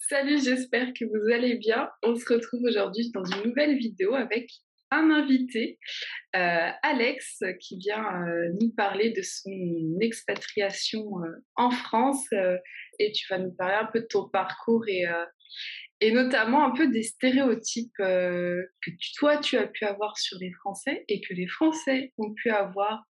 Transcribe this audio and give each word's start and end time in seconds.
Salut, 0.00 0.38
j'espère 0.42 0.92
que 0.94 1.04
vous 1.04 1.32
allez 1.34 1.56
bien. 1.56 1.90
On 2.04 2.14
se 2.14 2.32
retrouve 2.32 2.62
aujourd'hui 2.62 3.10
dans 3.10 3.24
une 3.24 3.48
nouvelle 3.48 3.76
vidéo 3.76 4.14
avec 4.14 4.48
un 4.92 5.10
invité, 5.10 5.78
euh, 6.36 6.70
Alex, 6.82 7.42
qui 7.60 7.78
vient 7.78 8.04
euh, 8.24 8.48
nous 8.60 8.70
parler 8.70 9.10
de 9.10 9.22
son 9.22 9.98
expatriation 10.00 11.02
euh, 11.24 11.44
en 11.56 11.70
France. 11.72 12.24
et 13.00 13.12
tu 13.12 13.26
vas 13.28 13.38
nous 13.38 13.50
parler 13.50 13.74
un 13.74 13.86
peu 13.92 14.00
de 14.00 14.06
ton 14.06 14.28
parcours 14.28 14.86
et, 14.86 15.04
et 16.00 16.12
notamment 16.12 16.64
un 16.64 16.70
peu 16.70 16.86
des 16.86 17.02
stéréotypes 17.02 17.98
que 17.98 18.70
toi, 19.16 19.38
tu 19.38 19.58
as 19.58 19.66
pu 19.66 19.84
avoir 19.84 20.16
sur 20.16 20.38
les 20.40 20.52
Français 20.52 21.04
et 21.08 21.20
que 21.20 21.34
les 21.34 21.48
Français 21.48 22.14
ont 22.18 22.32
pu 22.34 22.50
avoir 22.50 23.04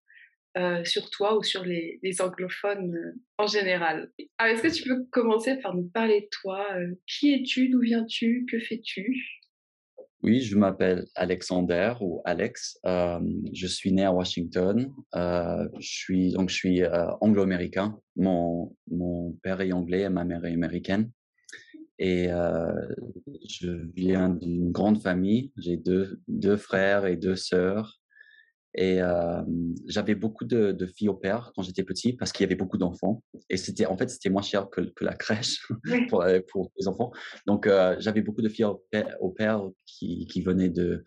euh, 0.57 0.83
sur 0.83 1.11
toi 1.11 1.37
ou 1.37 1.43
sur 1.43 1.63
les, 1.63 1.99
anglophones 2.21 2.95
euh, 2.95 3.21
en 3.37 3.45
général. 3.45 4.11
Alors, 4.39 4.55
est-ce 4.55 4.63
que 4.63 4.73
tu 4.73 4.89
peux 4.89 5.05
commencer 5.11 5.57
par 5.57 5.75
nous 5.75 5.87
parler 5.87 6.21
de 6.21 6.27
toi 6.41 6.65
euh, 6.73 6.95
Qui 7.05 7.35
es-tu 7.35 7.69
D'où 7.69 7.81
viens-tu 7.81 8.47
Que 8.49 8.59
fais-tu? 8.59 9.15
Oui, 10.23 10.41
je 10.41 10.57
m'appelle 10.57 11.05
Alexander 11.13 11.93
ou 12.01 12.21
Alex. 12.25 12.79
je 12.83 13.67
suis 13.67 13.93
né 13.93 14.03
à 14.03 14.11
Washington. 14.11 14.91
je 15.13 15.69
suis 15.79 16.33
donc 16.33 16.49
je 16.49 16.55
suis 16.55 16.81
anglo-américain. 17.21 17.97
Mon, 18.17 18.75
mon 18.89 19.31
père 19.43 19.61
est 19.61 19.71
anglais 19.71 20.01
et 20.01 20.09
ma 20.09 20.25
mère 20.25 20.43
est 20.43 20.51
américaine. 20.51 21.09
Et 21.99 22.27
je 23.47 23.69
viens 23.95 24.27
d'une 24.29 24.73
grande 24.73 25.01
famille. 25.01 25.53
J'ai 25.55 25.77
deux, 25.77 26.19
deux 26.27 26.57
frères 26.57 27.05
et 27.05 27.15
deux 27.15 27.37
sœurs. 27.37 27.99
Et 28.75 28.99
j'avais 29.87 30.15
beaucoup 30.15 30.45
de, 30.45 30.85
filles 30.85 31.09
au 31.09 31.15
père 31.15 31.51
quand 31.55 31.63
j'étais 31.63 31.83
petit 31.83 32.13
parce 32.13 32.31
qu'il 32.31 32.43
y 32.43 32.47
avait 32.47 32.55
beaucoup 32.55 32.77
d'enfants. 32.77 33.23
Et 33.49 33.57
c'était 33.57 33.85
en 33.85 33.97
fait 33.97 34.09
c'était 34.09 34.29
moins 34.29 34.41
cher 34.41 34.69
que, 34.69 34.81
que 34.81 35.03
la 35.03 35.15
crèche 35.15 35.67
pour, 36.09 36.25
pour, 36.51 36.71
les 36.77 36.87
enfants. 36.87 37.11
Donc 37.47 37.67
j'avais 37.99 38.21
beaucoup 38.21 38.41
de 38.41 38.49
filles 38.49 38.65
au 38.65 39.29
père, 39.29 39.67
qui, 39.85 40.27
qui, 40.27 40.41
venaient 40.41 40.69
de, 40.69 41.03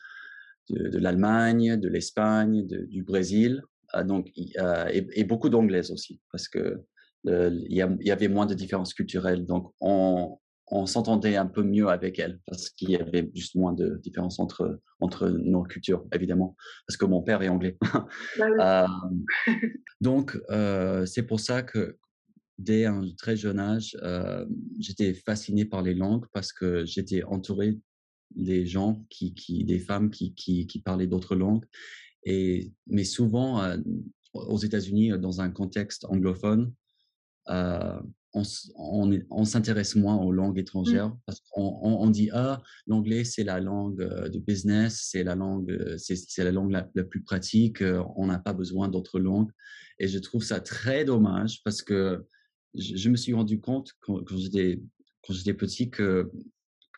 de, 0.70 0.98
l'Allemagne, 0.98 1.76
de 1.76 1.88
l'Espagne, 1.88 2.66
du 2.66 3.04
Brésil. 3.04 3.62
donc 4.04 4.30
et, 4.36 5.06
et, 5.12 5.24
beaucoup 5.24 5.48
d'anglaises 5.48 5.92
aussi 5.92 6.20
parce 6.32 6.48
que 6.48 6.82
il 7.24 7.72
y, 8.00 8.10
avait 8.10 8.28
moins 8.28 8.46
de 8.46 8.54
différences 8.54 8.94
culturelles. 8.94 9.46
Donc 9.46 9.72
on, 9.80 10.38
on 10.68 10.86
s'entendait 10.86 11.36
un 11.36 11.46
peu 11.46 11.62
mieux 11.62 11.88
avec 11.88 12.18
elle 12.18 12.40
parce 12.46 12.70
qu'il 12.70 12.90
y 12.90 12.96
avait 12.96 13.30
juste 13.34 13.54
moins 13.56 13.72
de 13.72 13.98
différence 14.02 14.38
entre, 14.38 14.80
entre 15.00 15.28
nos 15.28 15.62
cultures, 15.62 16.06
évidemment, 16.14 16.56
parce 16.86 16.96
que 16.96 17.04
mon 17.04 17.22
père 17.22 17.42
est 17.42 17.48
anglais. 17.48 17.76
Bah 18.38 18.86
euh, 19.48 19.54
donc, 20.00 20.38
euh, 20.50 21.04
c'est 21.04 21.24
pour 21.24 21.40
ça 21.40 21.62
que 21.62 21.98
dès 22.58 22.86
un 22.86 23.02
très 23.18 23.36
jeune 23.36 23.58
âge, 23.58 23.96
euh, 24.02 24.46
j'étais 24.78 25.14
fasciné 25.14 25.64
par 25.64 25.82
les 25.82 25.94
langues 25.94 26.26
parce 26.32 26.52
que 26.52 26.84
j'étais 26.84 27.22
entouré 27.24 27.78
des 28.34 28.64
gens, 28.64 29.04
qui, 29.10 29.34
qui, 29.34 29.64
des 29.64 29.78
femmes 29.78 30.10
qui, 30.10 30.32
qui, 30.34 30.66
qui 30.66 30.80
parlaient 30.80 31.06
d'autres 31.06 31.36
langues. 31.36 31.66
Et, 32.24 32.72
mais 32.86 33.04
souvent, 33.04 33.62
aux 34.32 34.58
États-Unis, 34.58 35.18
dans 35.18 35.42
un 35.42 35.50
contexte 35.50 36.06
anglophone, 36.06 36.72
on, 38.34 38.42
on, 39.30 39.44
s'intéresse 39.44 39.94
moins 39.94 40.16
aux 40.16 40.32
langues 40.32 40.56
mmh. 40.56 40.60
étrangères 40.60 41.16
parce 41.26 41.40
qu'on 41.50 41.78
on, 41.82 42.10
dit 42.10 42.30
ah 42.32 42.62
l'anglais 42.86 43.24
c'est 43.24 43.44
la 43.44 43.60
langue 43.60 43.98
de 43.98 44.38
business 44.38 45.08
c'est 45.10 45.22
la 45.22 45.34
langue 45.34 45.96
c'est 45.98 46.44
la 46.44 46.52
langue 46.52 46.70
la, 46.70 47.04
plus 47.04 47.22
pratique 47.22 47.82
on 48.16 48.26
n'a 48.26 48.38
pas 48.38 48.52
besoin 48.52 48.88
d'autres 48.88 49.20
langues 49.20 49.50
et 49.98 50.08
je 50.08 50.18
trouve 50.18 50.42
ça 50.42 50.60
très 50.60 51.04
dommage 51.04 51.62
parce 51.64 51.82
que 51.82 52.24
je, 52.74 53.08
me 53.10 53.16
suis 53.16 53.34
rendu 53.34 53.60
compte 53.60 53.92
quand, 54.00 54.24
quand 54.24 54.38
j'étais 54.38 54.80
quand 55.22 55.34
j'étais 55.34 55.54
petit 55.54 55.90
que 55.90 56.30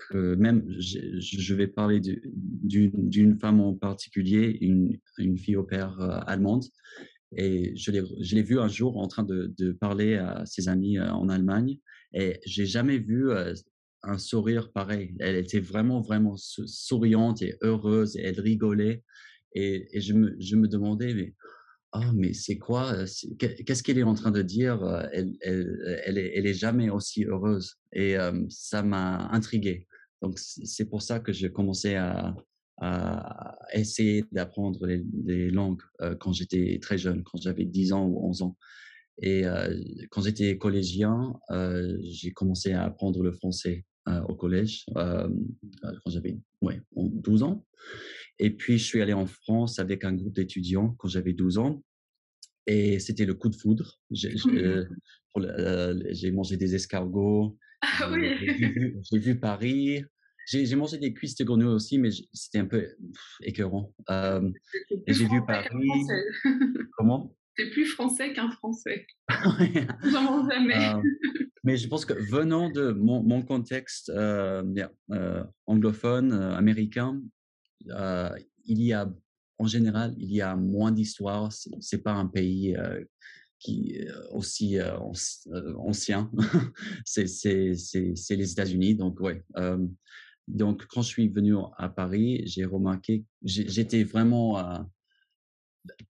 que 0.09 0.35
même 0.35 0.65
je, 0.79 1.55
vais 1.55 1.69
parler 1.69 2.01
d'une 2.01 3.39
femme 3.39 3.61
en 3.61 3.75
particulier 3.75 4.59
une, 4.61 4.99
une 5.19 5.39
fille 5.39 5.57
au 5.57 5.65
père 5.65 6.01
allemande 6.27 6.65
et 7.37 7.75
je 7.77 7.91
l'ai 7.91 8.43
vu 8.43 8.59
un 8.59 8.69
jour 8.69 8.99
en 8.99 9.09
train 9.09 9.23
de, 9.23 9.73
parler 9.81 10.17
à 10.17 10.45
ses 10.47 10.69
amis 10.69 10.99
euh, 10.99 11.11
en 11.11 11.29
Allemagne 11.29 11.79
et 12.13 12.41
j'ai 12.47 12.67
jamais 12.67 12.99
vu 12.99 13.31
euh, 13.31 13.55
un 14.03 14.19
sourire 14.19 14.71
pareil. 14.73 15.15
Elle 15.21 15.37
était 15.37 15.61
vraiment, 15.61 16.01
vraiment 16.01 16.37
souriante 16.37 17.43
et 17.43 17.57
heureuse 17.63 18.17
et 18.17 18.23
elle 18.23 18.41
rigolait. 18.41 19.03
Et, 19.55 19.89
et 19.97 20.01
je, 20.01 20.13
me, 20.15 20.37
je 20.41 20.57
me 20.57 20.69
demandais, 20.69 21.15
mais, 21.15 21.35
oh, 21.95 22.13
mais 22.15 22.33
c'est 22.33 22.59
quoi 22.59 22.93
euh, 22.93 23.07
Qu'est-ce 23.39 23.83
qu'elle 23.83 23.99
est 23.99 24.03
en 24.03 24.15
train 24.15 24.31
de 24.31 24.43
dire 24.43 25.09
elle, 25.13 25.35
elle, 25.41 26.01
elle, 26.05 26.19
est, 26.19 26.33
elle 26.37 26.47
est 26.47 26.55
jamais 26.55 26.91
aussi 26.91 27.25
heureuse? 27.25 27.77
Et 27.93 28.17
ça 28.49 28.83
m'a 28.83 29.29
intrigué. 29.31 29.87
Donc, 30.23 30.39
c'est 30.39 30.87
pour 30.87 31.03
ça 31.03 31.21
que 31.21 31.33
j'ai 31.33 31.53
commencé 31.53 31.95
à, 31.97 32.35
à 32.85 33.57
essayer 33.73 34.25
d'apprendre 34.31 34.87
les, 34.87 35.51
langues 35.51 35.81
euh, 36.03 36.15
quand 36.15 36.35
j'étais 36.35 36.79
très 36.83 36.99
jeune, 36.99 37.23
quand 37.23 37.41
j'avais 37.41 37.65
10 37.65 37.95
ans 37.95 38.07
ou 38.07 38.29
11 38.29 38.43
ans. 38.43 38.59
Et 39.23 39.47
euh, 39.47 39.75
quand 40.11 40.21
j'étais 40.21 40.59
collégien, 40.59 41.35
euh, 41.51 41.97
j'ai 42.03 42.33
commencé 42.33 42.73
à 42.73 42.85
apprendre 42.85 43.23
le 43.23 43.33
français 43.33 43.87
au 44.29 44.35
collège 44.35 44.85
quand 44.95 45.31
j'avais 46.09 46.37
ouais, 46.61 46.83
12 46.95 47.43
ans. 47.43 47.65
Et 48.39 48.51
puis, 48.51 48.77
je 48.77 48.85
suis 48.85 49.01
allé 49.01 49.15
en 49.15 49.25
France 49.25 49.79
avec 49.79 50.05
un 50.05 50.13
groupe 50.13 50.35
d'étudiants 50.35 50.95
quand 50.99 51.09
j'avais 51.09 51.33
12 51.33 51.57
ans. 51.57 51.83
Et 52.67 52.99
c'était 52.99 53.25
le 53.25 53.33
coup 53.33 53.49
de 53.49 53.57
foudre. 53.57 53.99
J'ai 54.11 54.35
mangé 56.33 56.59
des 56.59 56.75
escargots. 56.75 57.57
Ah 57.81 58.13
j'ai 59.11 59.19
vu 59.19 59.41
Paris, 59.41 60.05
j'ai 60.47 60.77
mangé 60.77 60.99
des 60.99 61.13
cuisses 61.15 61.37
de 61.37 61.45
grenouille 61.45 61.75
aussi, 61.75 61.99
mais 61.99 62.11
c'était 62.33 62.59
un 62.59 62.67
peu 62.67 62.87
écœurant. 63.43 63.95
Euh, 64.11 64.51
j'ai 65.07 65.27
vu 65.27 65.45
Paris. 65.47 65.69
Comment? 66.97 67.35
C'est 67.57 67.71
plus 67.71 67.87
français 67.87 68.33
qu'un 68.33 68.51
français. 68.51 69.07
J'en 70.11 70.23
mange 70.23 70.51
jamais. 70.53 70.89
Euh, 70.89 71.01
mais 71.65 71.77
je 71.77 71.89
pense 71.89 72.05
que 72.05 72.15
venant 72.15 72.69
de 72.69 72.91
mon, 72.91 73.23
mon 73.23 73.43
contexte 73.43 74.11
euh, 74.11 74.63
anglophone, 75.67 76.33
américain, 76.33 77.23
il 77.87 78.83
y 78.83 78.93
a, 78.93 79.13
en 79.59 79.67
général, 79.67 80.15
il 80.19 80.33
y 80.33 80.41
a 80.41 80.57
moins 80.57 80.91
d'histoire. 80.91 81.53
C'est 81.53 82.03
pas 82.03 82.13
un 82.13 82.27
pays 82.27 82.77
qui 83.61 83.99
aussi 84.33 84.79
ancien. 85.79 86.31
c'est 87.05 87.25
les 87.25 88.53
États-Unis, 88.53 88.97
donc 88.97 89.21
ouais. 89.21 89.43
Donc, 90.49 90.87
quand 90.87 91.03
je 91.03 91.09
suis 91.09 91.29
venu 91.29 91.55
à 91.79 91.89
Paris, 91.89 92.43
j'ai 92.47 92.65
remarqué, 92.65 93.25
j'étais 93.43 94.05
vraiment 94.05 94.59
euh, 94.59 94.79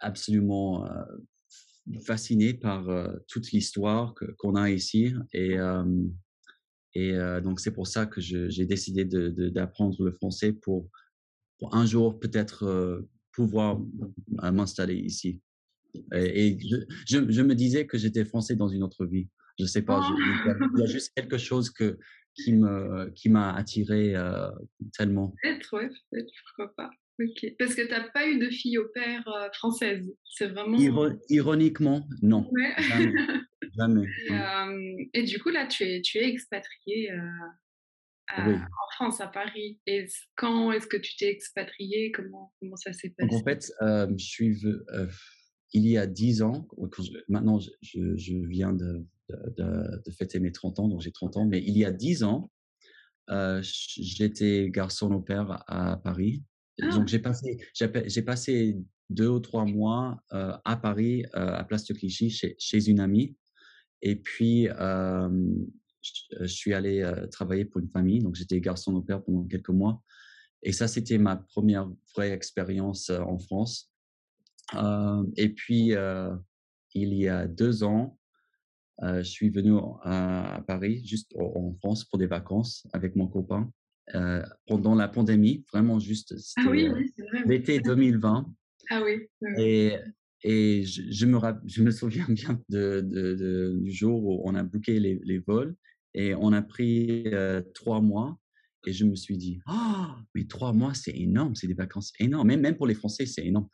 absolument 0.00 0.86
euh, 0.86 1.04
fasciné 2.00 2.52
par 2.54 2.88
euh, 2.88 3.14
toute 3.28 3.52
l'histoire 3.52 4.14
qu'on 4.38 4.56
a 4.56 4.70
ici. 4.70 5.14
Et, 5.32 5.56
donc, 7.42 7.60
c'est 7.60 7.72
pour 7.72 7.86
ça 7.86 8.06
que 8.06 8.20
j'ai 8.20 8.66
décidé 8.66 9.04
d'apprendre 9.04 10.04
le 10.04 10.12
français 10.12 10.52
pour, 10.52 10.88
un 11.72 11.86
jour 11.86 12.20
peut-être 12.20 13.06
pouvoir 13.32 13.80
m'installer 14.28 14.96
ici. 14.96 15.40
Et, 16.12 16.58
je, 17.06 17.30
je, 17.30 17.42
me 17.42 17.54
disais 17.54 17.86
que 17.86 17.98
j'étais 17.98 18.24
français 18.24 18.54
dans 18.54 18.68
une 18.68 18.82
autre 18.82 19.06
vie. 19.06 19.28
Je 19.58 19.66
sais 19.66 19.82
pas, 19.82 20.02
il 20.76 20.80
y 20.80 20.82
a 20.82 20.86
juste 20.86 21.12
quelque 21.14 21.38
chose 21.38 21.70
que, 21.70 21.98
qui 22.34 22.52
me 22.52 23.10
qui 23.10 23.28
m'a 23.28 23.54
attiré 23.54 24.14
euh, 24.14 24.50
tellement. 24.96 25.34
Peut-être, 25.42 25.76
ouais, 25.76 25.88
peut-être, 26.10 26.32
pourquoi 26.46 26.74
pas. 26.76 26.90
Ok. 27.20 27.54
Parce 27.58 27.74
que 27.74 27.82
tu 27.82 27.90
n'as 27.90 28.08
pas 28.10 28.26
eu 28.26 28.38
de 28.38 28.50
fille 28.50 28.78
au 28.78 28.88
père 28.88 29.26
euh, 29.28 29.48
française. 29.52 30.12
C'est 30.24 30.48
vraiment. 30.48 30.76
ironiquement, 31.28 32.06
non. 32.22 32.50
Jamais. 33.76 34.06
Euh, 34.30 35.04
et, 35.14 35.24
du 35.24 35.40
coup, 35.40 35.50
là, 35.50 35.66
tu 35.66 35.82
es, 35.82 36.00
tu 36.00 36.18
es 36.18 36.28
expatrié 36.28 37.10
en 38.36 38.90
France, 38.94 39.20
à 39.20 39.26
Paris. 39.26 39.80
Et 39.86 40.06
quand 40.36 40.70
est-ce 40.70 40.86
que 40.86 40.96
tu 40.96 41.16
t'es 41.16 41.28
expatrié 41.28 42.12
comment, 42.12 42.52
comment 42.60 42.76
ça 42.76 42.92
s'est 42.92 43.12
passé 43.18 43.34
En 43.34 43.42
fait, 43.42 43.72
je 43.80 44.24
suis. 44.24 44.62
Il 45.74 45.86
y 45.86 45.98
a 45.98 46.06
dix 46.06 46.40
ans, 46.40 46.66
maintenant 47.28 47.58
je, 47.58 48.16
je 48.16 48.36
viens 48.36 48.72
de 48.72 49.04
de, 49.28 50.10
fêter 50.10 50.40
mes 50.40 50.52
30 50.52 50.80
ans, 50.80 50.88
donc 50.88 51.00
j'ai 51.00 51.12
30 51.12 51.36
ans. 51.36 51.46
Mais 51.46 51.62
il 51.62 51.76
y 51.76 51.84
a 51.84 51.92
10 51.92 52.24
ans, 52.24 52.50
euh, 53.30 53.60
j'étais 53.62 54.70
garçon 54.70 55.12
au 55.12 55.20
père 55.20 55.64
à 55.66 55.96
Paris. 55.96 56.42
Donc 56.78 56.92
ah! 56.92 57.04
j'ai 57.06 57.18
passé, 57.18 57.58
j'ai 57.74 58.22
passé 58.22 58.78
deux 59.10 59.28
ou 59.28 59.40
trois 59.40 59.64
mois 59.64 60.20
euh, 60.32 60.56
à 60.64 60.76
Paris, 60.76 61.24
euh, 61.34 61.54
à 61.54 61.64
Place 61.64 61.84
de 61.84 61.94
Clichy, 61.94 62.30
chez, 62.30 62.56
chez 62.58 62.88
une 62.88 63.00
amie. 63.00 63.36
Et 64.02 64.16
puis, 64.16 64.68
je, 64.68 66.46
suis 66.46 66.74
allé 66.74 67.10
travailler 67.30 67.64
pour 67.64 67.80
une 67.80 67.88
famille. 67.88 68.20
Donc 68.20 68.34
j'étais 68.34 68.60
garçon 68.60 68.94
au 68.94 69.00
père 69.00 69.22
pendant 69.22 69.44
quelques 69.44 69.70
mois. 69.70 70.02
Et 70.62 70.72
ça, 70.72 70.88
c'était 70.88 71.16
ma 71.16 71.36
première 71.36 71.90
vraie 72.14 72.30
expérience 72.30 73.08
en 73.08 73.38
France. 73.38 73.93
Et 75.36 75.48
puis, 75.50 75.92
il 76.94 77.14
y 77.14 77.28
a 77.28 77.46
deux 77.46 77.84
ans, 77.84 78.18
je 79.02 79.22
suis 79.22 79.50
venu 79.50 79.78
à, 80.02 80.62
Paris, 80.66 81.04
juste 81.04 81.34
en, 81.36 81.74
France, 81.74 82.04
pour 82.04 82.18
des 82.18 82.26
vacances 82.26 82.86
avec 82.92 83.16
mon 83.16 83.26
copain. 83.26 83.70
pendant 84.66 84.94
la 84.94 85.08
pandémie, 85.08 85.64
vraiment 85.72 85.98
juste, 85.98 86.34
ah 86.56 86.64
oui, 86.68 86.88
l'été 87.46 87.80
2020. 87.84 88.52
Ah 88.90 89.02
oui. 89.02 89.26
Et, 89.58 89.96
et 90.42 90.84
je, 90.84 91.26
me, 91.26 91.38
je 91.64 91.82
me 91.82 91.90
souviens 91.90 92.26
bien 92.28 92.60
de, 92.68 93.00
de, 93.00 93.78
du 93.80 93.90
jour 93.90 94.22
où 94.24 94.42
on 94.44 94.54
a 94.54 94.62
booké 94.62 95.00
les, 95.00 95.20
les 95.24 95.38
vols 95.38 95.74
et 96.14 96.34
on 96.34 96.52
a 96.52 96.62
pris 96.62 97.26
trois 97.74 98.00
mois. 98.00 98.38
Et 98.86 98.92
je 98.92 99.04
me 99.04 99.16
suis 99.16 99.38
dit, 99.38 99.60
ah, 99.66 100.18
mais 100.34 100.44
trois 100.44 100.72
mois, 100.72 100.92
c'est 100.92 101.16
énorme, 101.16 101.54
c'est 101.54 101.66
des 101.66 101.74
vacances 101.74 102.12
énormes. 102.20 102.48
Même, 102.48 102.60
même 102.60 102.76
pour 102.76 102.86
les 102.86 102.94
Français, 102.94 103.24
c'est 103.24 103.46
énorme. 103.46 103.68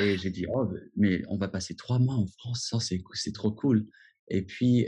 Et 0.00 0.18
j'ai 0.18 0.30
dit, 0.30 0.46
oh, 0.52 0.68
mais 0.96 1.22
on 1.28 1.38
va 1.38 1.48
passer 1.48 1.74
trois 1.74 1.98
mois 1.98 2.14
en 2.14 2.26
France, 2.26 2.68
ça, 2.70 2.78
c'est 2.80 3.32
trop 3.32 3.52
cool. 3.52 3.86
Et 4.28 4.42
puis, 4.42 4.86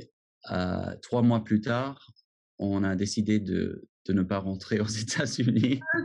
trois 1.02 1.22
mois 1.22 1.44
plus 1.44 1.60
tard, 1.60 2.12
on 2.58 2.84
a 2.84 2.94
décidé 2.94 3.40
de, 3.40 3.88
de 4.06 4.12
ne 4.12 4.22
pas 4.22 4.38
rentrer 4.38 4.80
aux 4.80 4.86
États-Unis 4.86 5.80
ah, 5.94 5.98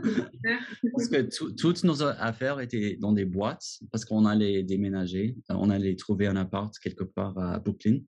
parce 0.92 1.08
que 1.08 1.56
toutes 1.56 1.84
nos 1.84 2.02
affaires 2.02 2.60
étaient 2.60 2.96
dans 3.00 3.12
des 3.12 3.24
boîtes 3.24 3.80
parce 3.90 4.04
qu'on 4.04 4.26
allait 4.26 4.62
déménager, 4.62 5.36
on 5.48 5.70
allait 5.70 5.96
trouver 5.96 6.26
un 6.26 6.36
appart 6.36 6.72
quelque 6.78 7.04
part 7.04 7.38
à 7.38 7.58
Brooklyn. 7.58 8.00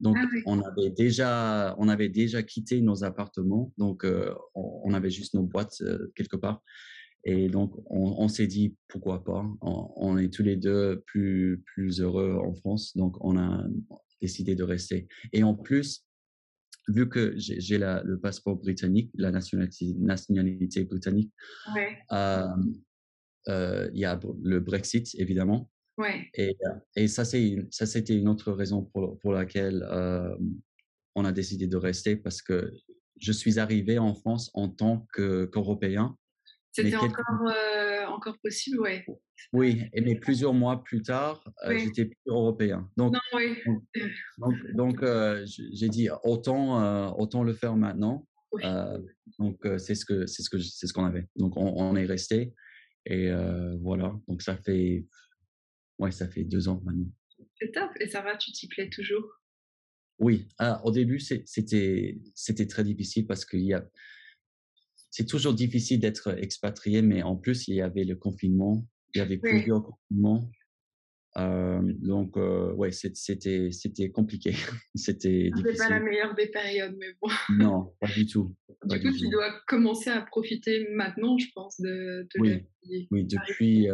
Donc 0.00 0.16
ah 0.18 0.26
on 0.46 0.60
avait 0.60 0.90
déjà 0.90 1.74
on 1.78 1.88
avait 1.88 2.08
déjà 2.08 2.42
quitté 2.42 2.80
nos 2.80 3.04
appartements, 3.04 3.72
donc 3.78 4.04
euh, 4.04 4.34
on, 4.54 4.92
avait 4.92 5.10
juste 5.10 5.34
nos 5.34 5.44
boîtes 5.44 5.80
euh, 5.82 6.12
quelque 6.16 6.36
part. 6.36 6.62
Et 7.24 7.48
donc 7.48 7.72
on, 7.86 8.28
s'est 8.28 8.46
dit 8.46 8.76
pourquoi 8.88 9.24
pas. 9.24 9.46
On, 9.62 9.90
on, 9.96 10.18
est 10.18 10.32
tous 10.32 10.42
les 10.42 10.56
deux 10.56 11.02
plus 11.06 11.62
plus 11.64 12.00
heureux 12.00 12.38
en 12.38 12.54
France, 12.54 12.96
donc 12.96 13.16
on 13.24 13.38
a 13.38 13.64
décidé 14.20 14.54
de 14.54 14.62
rester. 14.62 15.08
Et 15.32 15.42
en 15.42 15.54
plus 15.54 16.04
vu 16.88 17.08
que 17.08 17.34
j'ai 17.36 17.78
le 17.78 18.18
passeport 18.18 18.56
britannique, 18.56 19.10
la 19.14 19.30
nationalité, 19.30 19.94
nationalité 19.98 20.84
britannique, 20.84 21.32
euh, 22.12 22.46
euh, 23.48 23.90
il 23.92 24.00
y 24.00 24.04
a 24.04 24.18
le 24.42 24.60
Brexit, 24.60 25.14
évidemment. 25.18 25.70
Ouais. 25.96 26.28
Et, 26.34 26.56
euh, 26.66 26.74
et 26.96 27.08
ça, 27.08 27.24
c'était 27.24 28.16
une 28.16 28.28
autre 28.28 28.52
raison 28.52 28.82
pour, 28.82 29.18
pour 29.18 29.32
laquelle 29.32 29.86
on 31.14 31.24
a 31.24 31.32
décidé 31.32 31.66
de 31.66 31.76
rester, 31.76 32.16
parce 32.16 32.42
que 32.42 32.72
je 33.20 33.32
suis 33.32 33.58
arrivé 33.58 33.98
en 33.98 34.14
France 34.14 34.50
en 34.54 34.68
tant 34.68 35.06
qu'Européen. 35.14 36.16
C'était 36.74 36.96
encore, 36.96 37.52
encore 38.08 38.38
possible, 38.42 38.80
oui. 38.80 39.02
Oui, 39.52 39.84
mais 39.94 40.16
plusieurs 40.16 40.54
mois 40.54 40.82
plus 40.82 41.02
tard, 41.02 41.44
euh, 41.64 41.78
j'étais 41.78 42.06
plus 42.06 42.16
européen. 42.26 42.90
Donc, 42.96 43.14
donc, 44.74 45.02
euh, 45.02 45.46
j'ai 45.46 45.88
dit 45.88 46.08
autant, 46.24 46.82
euh, 46.82 47.08
autant 47.16 47.44
le 47.44 47.52
faire 47.52 47.76
maintenant. 47.76 48.26
donc, 49.38 49.60
c'est 49.78 49.94
ce 49.94 50.04
que 50.04 50.26
c'est 50.26 50.42
ce 50.42 50.50
que 50.50 50.58
c'est 50.58 50.86
ce 50.86 50.92
qu'on 50.92 51.04
avait. 51.04 51.26
Donc, 51.36 51.56
on, 51.56 51.94
est 51.96 52.06
resté 52.06 52.54
et 53.06 53.30
voilà. 53.80 54.14
Donc, 54.28 54.42
ça 54.42 54.56
fait 54.56 55.06
ouais, 55.98 56.10
ça 56.10 56.28
fait 56.28 56.44
deux 56.44 56.68
ans 56.68 56.80
maintenant. 56.84 57.10
C'est 57.60 57.72
top. 57.72 57.90
Et 58.00 58.08
ça 58.08 58.22
va, 58.22 58.36
tu 58.36 58.50
t'y 58.52 58.66
plais 58.68 58.88
toujours? 58.88 59.40
Oui. 60.18 60.48
au 60.84 60.90
début, 60.90 61.20
c'était 61.20 62.18
c'était 62.34 62.66
très 62.66 62.84
difficile 62.84 63.26
parce 63.26 63.44
qu'il 63.44 63.64
y 63.64 63.74
a 63.74 63.84
c'est 65.14 65.26
toujours 65.26 65.54
difficile 65.54 66.00
d'être 66.00 66.36
expatrié, 66.42 67.00
mais 67.00 67.22
en 67.22 67.36
plus, 67.36 67.68
il 67.68 67.76
y 67.76 67.80
avait 67.80 68.02
le 68.02 68.16
confinement, 68.16 68.84
il 69.14 69.18
y 69.18 69.20
avait 69.20 69.38
plusieurs 69.38 69.84
confinements. 69.84 70.50
donc, 71.36 72.34
ouais, 72.34 72.90
c'était, 72.90 73.70
c'était 73.70 74.10
compliqué. 74.10 74.50
c'était 74.96 75.50
difficile. 75.54 75.78
pas 75.78 75.88
la 75.88 76.00
meilleure 76.00 76.34
des 76.34 76.48
périodes, 76.48 76.96
mais 76.98 77.14
bon. 77.22 77.28
Non, 77.50 77.94
pas 78.00 78.08
du 78.08 78.26
tout. 78.26 78.56
du 78.86 79.00
coup, 79.00 79.16
tu 79.16 79.28
dois 79.28 79.54
commencer 79.68 80.10
à 80.10 80.20
profiter 80.20 80.88
maintenant, 80.90 81.38
je 81.38 81.46
pense, 81.54 81.80
de, 81.80 82.26
de 82.34 82.40
oui. 82.40 83.06
Oui, 83.12 83.24
depuis, 83.24 83.86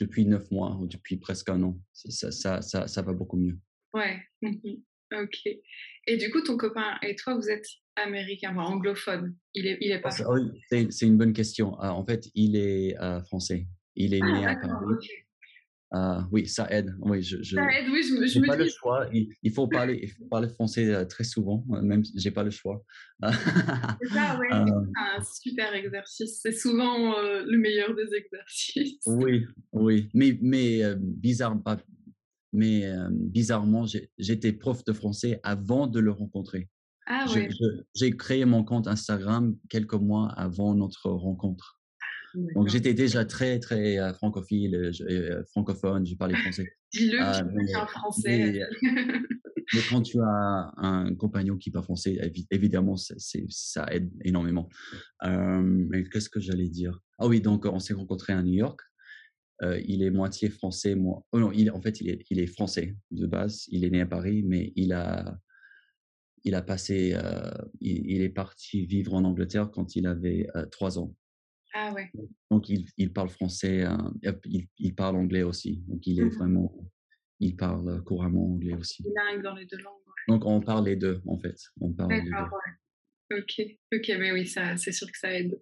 depuis 0.00 0.26
neuf 0.26 0.50
mois, 0.50 0.76
ou 0.80 0.88
depuis 0.88 1.18
presque 1.18 1.48
un 1.48 1.62
an. 1.62 1.80
Ça, 1.92 2.32
ça, 2.32 2.60
ça, 2.60 2.88
ça 2.88 3.02
va 3.02 3.12
beaucoup 3.12 3.36
mieux. 3.36 3.56
Ouais. 3.94 4.18
Ok. 5.12 5.48
Et 6.06 6.16
du 6.16 6.30
coup, 6.30 6.40
ton 6.40 6.56
copain 6.56 6.98
et 7.02 7.14
toi, 7.16 7.34
vous 7.34 7.48
êtes 7.48 7.66
américain, 7.96 8.50
enfin 8.52 8.72
anglophone. 8.72 9.34
Il 9.54 9.66
est, 9.66 9.78
il 9.80 9.90
est 9.90 10.00
pas. 10.00 10.10
Ah, 10.20 10.34
c'est 10.70 11.06
une 11.06 11.18
bonne 11.18 11.32
question. 11.32 11.76
Ah, 11.80 11.94
en 11.94 12.04
fait, 12.04 12.28
il 12.34 12.56
est 12.56 12.96
euh, 12.98 13.22
français. 13.22 13.66
Il 13.96 14.14
est 14.14 14.20
né 14.20 14.46
ah, 14.46 14.50
à 14.50 14.56
Paris. 14.56 15.08
Euh, 15.94 16.20
oui, 16.30 16.46
ça 16.46 16.70
aide. 16.70 16.94
Oui, 17.00 17.22
je, 17.22 17.42
je, 17.42 17.54
ça 17.54 17.62
aide, 17.72 17.88
oui, 17.90 18.02
je, 18.02 18.26
je 18.26 18.40
me 18.40 18.46
pas 18.46 18.56
dis... 18.56 18.64
le 18.64 18.68
choix. 18.68 19.08
Il, 19.12 19.52
faut 19.52 19.66
parler, 19.66 19.98
il 20.02 20.10
faut 20.10 20.26
parler 20.26 20.48
français 20.50 20.86
euh, 20.86 21.06
très 21.06 21.24
souvent, 21.24 21.64
même 21.66 22.04
si 22.04 22.12
j'ai 22.16 22.30
pas 22.30 22.42
le 22.42 22.50
choix. 22.50 22.84
c'est 23.22 24.08
ça, 24.08 24.38
oui. 24.40 24.48
un 24.50 25.22
super 25.24 25.74
exercice. 25.74 26.40
C'est 26.42 26.52
souvent 26.52 27.18
le 27.22 27.56
meilleur 27.56 27.94
des 27.94 28.14
exercices. 28.14 29.02
Oui, 29.06 29.46
oui. 29.72 30.10
Mais, 30.12 30.38
mais 30.42 30.82
bizarre, 30.96 31.56
mais 32.52 32.84
bizarrement, 33.10 33.84
j'étais 34.18 34.52
prof 34.52 34.84
de 34.84 34.92
français 34.92 35.40
avant 35.42 35.86
de 35.86 36.00
le 36.00 36.10
rencontrer. 36.10 36.68
Ah 37.06 37.24
J'ai 37.94 38.16
créé 38.16 38.44
mon 38.44 38.64
compte 38.64 38.86
Instagram 38.86 39.56
quelques 39.70 39.94
mois 39.94 40.30
avant 40.32 40.74
notre 40.74 41.10
rencontre. 41.10 41.78
Donc 42.54 42.68
j'étais 42.68 42.94
déjà 42.94 43.24
très 43.24 43.58
très 43.58 43.98
euh, 43.98 44.12
francophile, 44.12 44.74
euh, 44.74 44.92
euh, 45.08 45.42
francophone, 45.50 46.06
je 46.06 46.14
parlais 46.14 46.36
français. 46.36 46.68
Dis-le, 46.92 47.18
ah, 47.20 47.42
en 47.82 47.86
français. 47.86 48.62
Mais, 49.74 49.80
quand 49.90 50.00
tu 50.00 50.18
as 50.20 50.72
un 50.78 51.14
compagnon 51.14 51.58
qui 51.58 51.70
parle 51.70 51.84
français, 51.84 52.18
évidemment, 52.50 52.96
ça 52.96 53.86
aide 53.90 54.10
énormément. 54.24 54.70
mais 55.22 56.04
qu'est-ce 56.04 56.30
que 56.30 56.40
j'allais 56.40 56.70
dire? 56.70 56.98
Ah 57.18 57.26
oui, 57.26 57.42
donc 57.42 57.66
on 57.66 57.78
s'est 57.78 57.92
rencontrés 57.92 58.32
à 58.32 58.42
New 58.42 58.54
York. 58.54 58.80
Il 59.62 60.02
est 60.02 60.10
moitié 60.10 60.50
français, 60.50 60.94
moi. 60.94 61.24
Oh 61.32 61.40
non, 61.40 61.50
il, 61.52 61.70
en 61.70 61.80
fait, 61.80 62.00
il 62.00 62.10
est, 62.10 62.24
il 62.30 62.38
est 62.38 62.46
français 62.46 62.96
de 63.10 63.26
base. 63.26 63.64
Il 63.68 63.84
est 63.84 63.90
né 63.90 64.00
à 64.00 64.06
Paris, 64.06 64.42
mais 64.44 64.72
il 64.76 64.92
a 64.92 65.38
il 66.44 66.54
a 66.54 66.62
passé, 66.62 67.14
euh, 67.14 67.50
il, 67.80 68.22
est 68.22 68.28
parti 68.28 68.86
vivre 68.86 69.14
en 69.14 69.24
Angleterre 69.24 69.70
quand 69.70 69.96
il 69.96 70.06
avait 70.06 70.48
euh, 70.56 70.66
trois 70.66 70.98
ans. 70.98 71.14
Ah 71.74 71.92
ouais. 71.92 72.10
Donc 72.50 72.68
il, 72.68 72.86
il 72.96 73.12
parle 73.12 73.28
français, 73.28 73.84
il, 74.78 74.94
parle 74.94 75.16
anglais 75.16 75.42
aussi. 75.42 75.82
Donc 75.86 76.06
il 76.06 76.20
est 76.20 76.24
mmh 76.24 76.30
vraiment, 76.30 76.90
il 77.40 77.56
parle 77.56 78.02
couramment 78.04 78.54
anglais 78.54 78.74
aussi. 78.74 79.02
Bilingue 79.02 79.42
dans 79.42 79.54
les 79.54 79.66
deux 79.66 79.76
langues. 79.78 79.94
Donc 80.28 80.46
on 80.46 80.60
parle 80.60 80.86
les 80.86 80.96
deux 80.96 81.20
en 81.26 81.38
fait. 81.38 81.56
On 81.80 81.92
parle 81.92 82.12
les 82.12 82.22
deux. 82.22 82.30
Ok, 83.30 83.60
ok, 83.92 84.08
mais 84.18 84.32
oui, 84.32 84.46
ça, 84.46 84.78
c'est 84.78 84.92
sûr 84.92 85.06
que 85.12 85.18
ça 85.18 85.30
aide. 85.30 85.60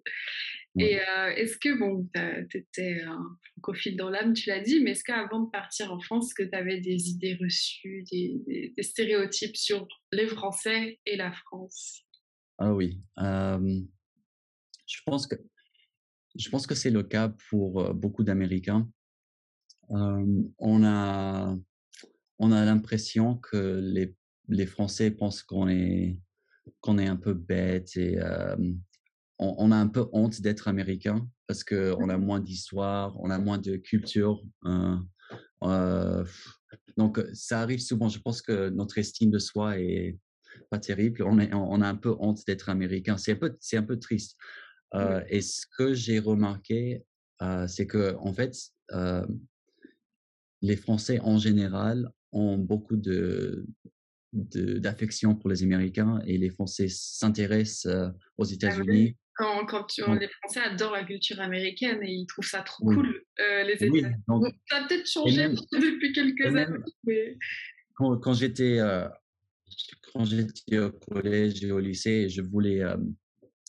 Et 0.79 0.99
euh, 0.99 1.29
est-ce 1.35 1.57
que, 1.57 1.77
bon, 1.77 2.07
tu 2.49 2.57
étais 2.57 3.01
un 3.01 3.37
francophile 3.51 3.95
dans 3.95 4.09
l'âme, 4.09 4.33
tu 4.33 4.49
l'as 4.49 4.59
dit, 4.59 4.81
mais 4.81 4.91
est-ce 4.91 5.03
qu'avant 5.03 5.43
de 5.43 5.49
partir 5.49 5.91
en 5.91 5.99
France, 5.99 6.33
que 6.33 6.43
tu 6.43 6.55
avais 6.55 6.79
des 6.79 7.09
idées 7.09 7.37
reçues, 7.41 8.03
des, 8.11 8.73
stéréotypes 8.79 9.55
sur 9.55 9.87
les 10.11 10.27
Français 10.27 10.99
et 11.05 11.15
la 11.15 11.31
France? 11.31 12.03
Ah 12.59 12.73
oui. 12.73 13.01
je 13.17 15.01
pense 15.05 15.27
que, 15.27 15.35
je 16.35 16.49
pense 16.49 16.67
que 16.67 16.75
c'est 16.75 16.91
le 16.91 17.03
cas 17.03 17.33
pour 17.49 17.81
euh, 17.81 17.93
beaucoup 17.93 18.23
d'Américains. 18.23 18.89
on 19.89 20.83
a, 20.83 21.55
on 22.39 22.51
a 22.51 22.65
l'impression 22.65 23.35
que 23.37 23.79
les, 23.81 24.15
les 24.49 24.65
Français 24.65 25.11
pensent 25.11 25.43
qu'on 25.43 25.67
est 25.69 26.19
qu'on 26.81 26.97
est 26.97 27.07
un 27.07 27.15
peu 27.15 27.33
bête 27.33 27.95
et 27.95 28.17
on, 29.39 29.71
a 29.71 29.75
un 29.75 29.87
peu 29.87 30.07
honte 30.11 30.41
d'être 30.41 30.67
américain 30.67 31.27
parce 31.47 31.63
qu'on 31.63 32.09
a 32.09 32.17
moins 32.17 32.39
d'histoire, 32.39 33.15
on 33.19 33.29
a 33.29 33.37
moins 33.37 33.57
de 33.57 33.75
culture. 33.77 34.41
Hein, 34.63 35.05
donc, 36.97 37.23
ça 37.33 37.61
arrive 37.61 37.79
souvent. 37.79 38.09
Je 38.09 38.19
pense 38.19 38.41
que 38.41 38.69
notre 38.69 38.97
estime 38.97 39.31
de 39.31 39.39
soi 39.39 39.79
est 39.79 40.17
pas 40.69 40.79
terrible. 40.79 41.23
On, 41.23 41.37
on 41.39 41.81
a 41.81 41.87
un 41.87 41.95
peu 41.95 42.15
honte 42.19 42.41
d'être 42.47 42.69
américain. 42.69 43.17
C'est 43.17 43.33
un 43.33 43.35
peu, 43.35 43.55
c'est 43.59 43.77
un 43.77 43.83
peu 43.83 43.99
triste. 43.99 44.37
et 45.29 45.41
ce 45.41 45.65
que 45.77 45.93
j'ai 45.93 46.19
remarqué, 46.19 47.03
c'est 47.67 47.87
que 47.87 48.15
en 48.19 48.33
fait, 48.33 48.55
les 50.61 50.75
Français 50.75 51.19
en 51.19 51.37
général 51.37 52.11
ont 52.31 52.57
beaucoup 52.57 52.97
de, 52.97 53.65
d'affection 54.33 55.35
pour 55.35 55.49
les 55.49 55.63
Américains 55.63 56.19
et 56.25 56.37
les 56.37 56.49
Français 56.49 56.87
s'intéressent 56.89 58.11
aux 58.37 58.45
ah 58.45 58.53
États-Unis. 58.53 59.15
Quand, 59.37 59.65
quand 59.67 59.87
les 60.19 60.27
Français 60.27 60.61
adorent 60.61 60.93
la 60.93 61.03
culture 61.03 61.39
américaine 61.39 62.01
et 62.01 62.11
ils 62.11 62.25
trouvent 62.25 62.47
ça 62.47 62.61
trop 62.61 62.85
cool, 62.85 63.21
les 63.37 63.73
États-Unis. 63.73 64.01
ça 64.67 64.77
a 64.77 64.87
peut-être 64.87 65.07
changé 65.07 65.47
depuis 65.73 66.11
quelques 66.11 66.55
années. 66.55 67.37
Quand, 67.95 68.33
j'étais 68.33 68.79
quand 70.11 70.25
j'étais 70.25 70.79
au 70.79 70.91
collège 70.91 71.63
et 71.63 71.71
au 71.71 71.79
lycée, 71.79 72.29
je 72.29 72.41
voulais 72.41 72.81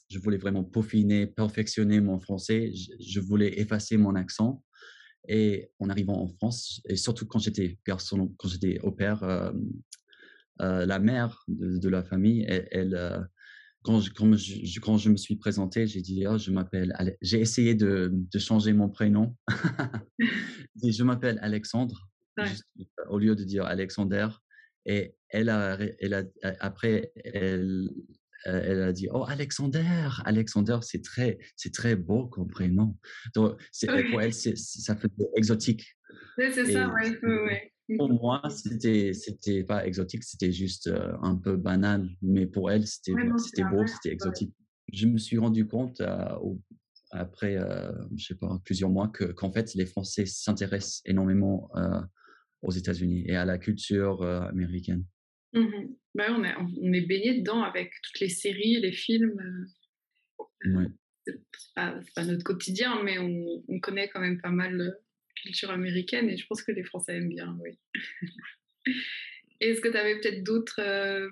je 0.09 0.19
voulais 0.19 0.39
vraiment 0.39 0.65
peaufiner, 0.65 1.27
perfectionner 1.27 2.01
mon 2.01 2.19
français. 2.19 2.73
Je, 2.99 3.21
voulais 3.21 3.61
effacer 3.61 3.97
mon 3.97 4.15
accent. 4.15 4.65
Et 5.29 5.71
en 5.79 5.91
arrivant 5.91 6.23
en 6.23 6.29
France, 6.29 6.81
et 6.89 6.97
surtout 6.97 7.27
quand 7.27 7.39
j'étais 7.39 7.79
garçon, 7.87 8.35
quand 8.39 8.49
j'étais 8.49 8.81
au 8.81 8.93
père, 8.93 9.53
la 10.59 10.99
mère 10.99 11.45
de, 11.49 11.89
la 11.91 12.03
famille, 12.03 12.47
elle, 12.49 13.29
quand, 13.83 14.01
je, 14.01 14.11
quand, 14.13 14.97
je, 14.99 15.11
me 15.11 15.17
suis 15.17 15.37
présenté, 15.37 15.87
j'ai 15.87 16.01
dit 16.01 16.27
oh, 16.27 16.39
je 16.39 16.51
m'appelle. 16.51 16.95
J'ai 17.23 17.41
essayé 17.41 17.75
de, 17.75 18.11
de, 18.13 18.39
changer 18.39 18.73
mon 18.73 18.89
prénom. 18.89 19.37
je 20.83 21.03
m'appelle 21.03 21.39
Alexandre, 21.43 22.09
au 23.09 23.19
lieu 23.19 23.35
de 23.35 23.45
dire 23.45 23.65
Alexander. 23.65 24.29
Et 24.85 25.15
elle 25.29 25.49
a, 25.49 25.79
elle 26.01 26.15
a, 26.15 26.23
après, 26.61 27.13
elle, 27.25 27.89
elle 28.45 28.83
a 28.83 28.93
dit 28.93 29.09
oh 29.13 29.25
Alexander, 29.29 30.09
Alexander, 30.25 30.79
c'est 30.83 31.03
très, 31.03 31.39
c'est 31.57 31.73
très 31.73 31.97
beau 31.97 32.27
comme 32.27 32.49
prénom. 32.49 32.97
Donc, 33.35 33.61
pour 34.11 34.23
elle, 34.23 34.35
ça 34.35 34.97
fait 34.97 35.11
exotique. 35.37 35.97
c'est 36.37 36.73
ça, 36.73 36.89
ouais. 36.89 37.73
Pour 37.97 38.13
moi, 38.13 38.43
c'était 38.51 39.15
c'était 39.15 39.65
pas 39.65 39.87
exotique, 39.87 40.23
c'était 40.23 40.53
juste 40.53 40.91
un 41.23 41.37
peu 41.37 41.57
banal, 41.57 42.09
mais 42.21 42.47
pour 42.47 42.71
elle, 42.71 42.87
c'était 42.87 43.15
c'était 43.39 43.65
beau, 43.65 43.87
c'était 43.87 44.13
exotique. 44.13 44.53
Je 44.93 45.07
me 45.07 45.17
suis 45.17 45.39
rendu 45.39 45.67
compte 45.67 46.03
après, 47.11 47.57
je 48.15 48.25
sais 48.27 48.35
pas, 48.35 48.61
plusieurs 48.65 48.91
mois, 48.91 49.09
que 49.09 49.25
qu'en 49.25 49.51
fait, 49.51 49.75
les 49.75 49.87
Français 49.87 50.27
s'intéressent 50.27 51.01
énormément 51.07 51.71
aux 52.61 52.73
États-Unis 52.73 53.25
et 53.27 53.37
à 53.37 53.47
la 53.47 53.57
culture 53.57 54.23
américaine. 54.23 55.05
Mmh 55.55 55.95
bah, 56.15 56.27
on, 56.31 56.43
est, 56.43 56.55
on 56.57 56.93
est 56.93 57.07
baigné 57.07 57.39
dedans 57.39 57.63
avec 57.63 57.93
toutes 58.03 58.21
les 58.21 58.29
séries, 58.29 58.81
les 58.81 58.93
films. 58.93 59.69
Ouais. 60.65 60.89
C'est 61.25 61.41
pas, 61.77 62.01
pas, 62.15 62.25
notre 62.25 62.43
quotidien, 62.43 63.03
mais 63.05 63.19
on, 63.19 63.63
on, 63.69 63.79
connaît 63.81 64.09
quand 64.09 64.21
même 64.21 64.41
pas 64.41 64.51
mal 64.51 64.99
culture 65.49 65.71
américaine 65.71 66.29
et 66.29 66.37
je 66.37 66.47
pense 66.47 66.63
que 66.63 66.73
les 66.73 66.85
Français 66.85 67.17
aiment 67.17 67.31
bien, 67.31 67.59
oui. 67.61 67.79
Est-ce 69.61 69.81
que 69.81 69.89
tu 69.89 69.97
avais 69.97 70.21
peut-être 70.21 70.45
d'autres 70.45 70.81
euh, 70.81 71.31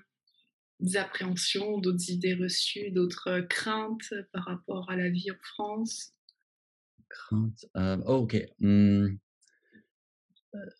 appréhensions, 0.94 1.78
d'autres 1.78 2.11
idées 2.11 2.35
reçues, 2.35 2.90
d'autres 2.90 3.28
euh, 3.28 3.42
craintes 3.42 4.14
par 4.32 4.46
rapport 4.46 4.90
à 4.90 4.96
la 4.96 5.11
vie 5.11 5.30
en 5.30 5.38
France? 5.42 6.14
Craintes 7.08 7.66
euh, 7.76 7.99
oh, 8.06 8.23
Ok. 8.23 8.42
Mmh. 8.58 9.16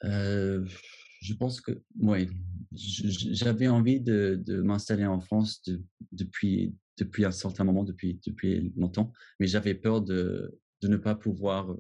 je 0.03 1.35
pense 1.35 1.61
que, 1.61 1.73
oui, 2.01 2.31
j'avais 2.73 3.69
envie 3.69 4.01
de, 4.01 4.43
m'installer 4.65 5.05
en 5.05 5.21
France 5.21 5.63
depuis, 6.11 6.75
depuis 6.97 7.27
un 7.27 7.31
certain 7.31 7.65
moment, 7.65 7.85
depuis, 7.85 8.19
depuis 8.27 8.73
longtemps, 8.77 9.13
mais 9.39 9.47
j'avais 9.47 9.75
peur 9.75 10.01
de, 10.01 10.59
de 10.83 10.89
ne 10.89 10.97
pas 10.97 11.15
pouvoir 11.15 11.77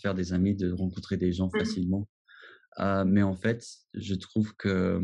faire 0.00 0.14
des 0.14 0.32
amis, 0.32 0.54
de 0.54 0.70
rencontrer 0.72 1.16
des 1.16 1.32
gens 1.32 1.48
mmh 1.52 1.58
facilement. 1.58 2.08
mais 3.06 3.22
en 3.22 3.34
fait, 3.34 3.64
je 3.94 4.14
trouve 4.14 4.54
que, 4.56 5.00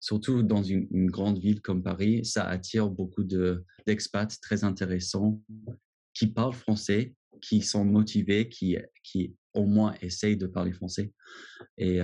surtout 0.00 0.42
dans 0.42 0.62
une, 0.62 1.10
grande 1.10 1.38
ville 1.38 1.60
comme 1.60 1.82
Paris, 1.82 2.24
ça 2.24 2.44
attire 2.44 2.88
beaucoup 2.88 3.24
d'expats 3.24 4.40
très 4.40 4.64
intéressants 4.64 5.42
qui 6.14 6.26
parlent 6.28 6.54
français, 6.54 7.14
qui 7.42 7.60
sont 7.60 7.84
motivés, 7.84 8.48
qui, 8.48 8.78
qui 9.02 9.36
au 9.56 9.66
moins 9.66 9.94
essayent 10.00 10.36
de 10.36 10.46
parler 10.46 10.72
français. 10.72 11.12
Et, 11.78 12.00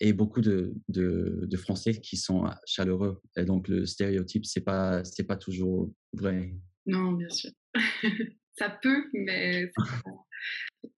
et 0.00 0.12
beaucoup 0.12 0.40
de, 0.40 0.74
de, 0.88 1.56
Français 1.56 2.00
qui 2.00 2.16
sont 2.16 2.44
chaleureux. 2.66 3.20
Et 3.36 3.44
donc, 3.44 3.68
le 3.68 3.86
stéréotype, 3.86 4.46
ce 4.46 4.58
n'est 4.58 4.64
pas, 4.64 5.02
pas 5.26 5.36
toujours 5.36 5.92
vrai. 6.12 6.54
Non, 6.86 7.12
bien 7.12 7.28
sûr. 7.28 7.50
ça 8.54 8.70
peut, 8.70 9.04
mais 9.12 9.70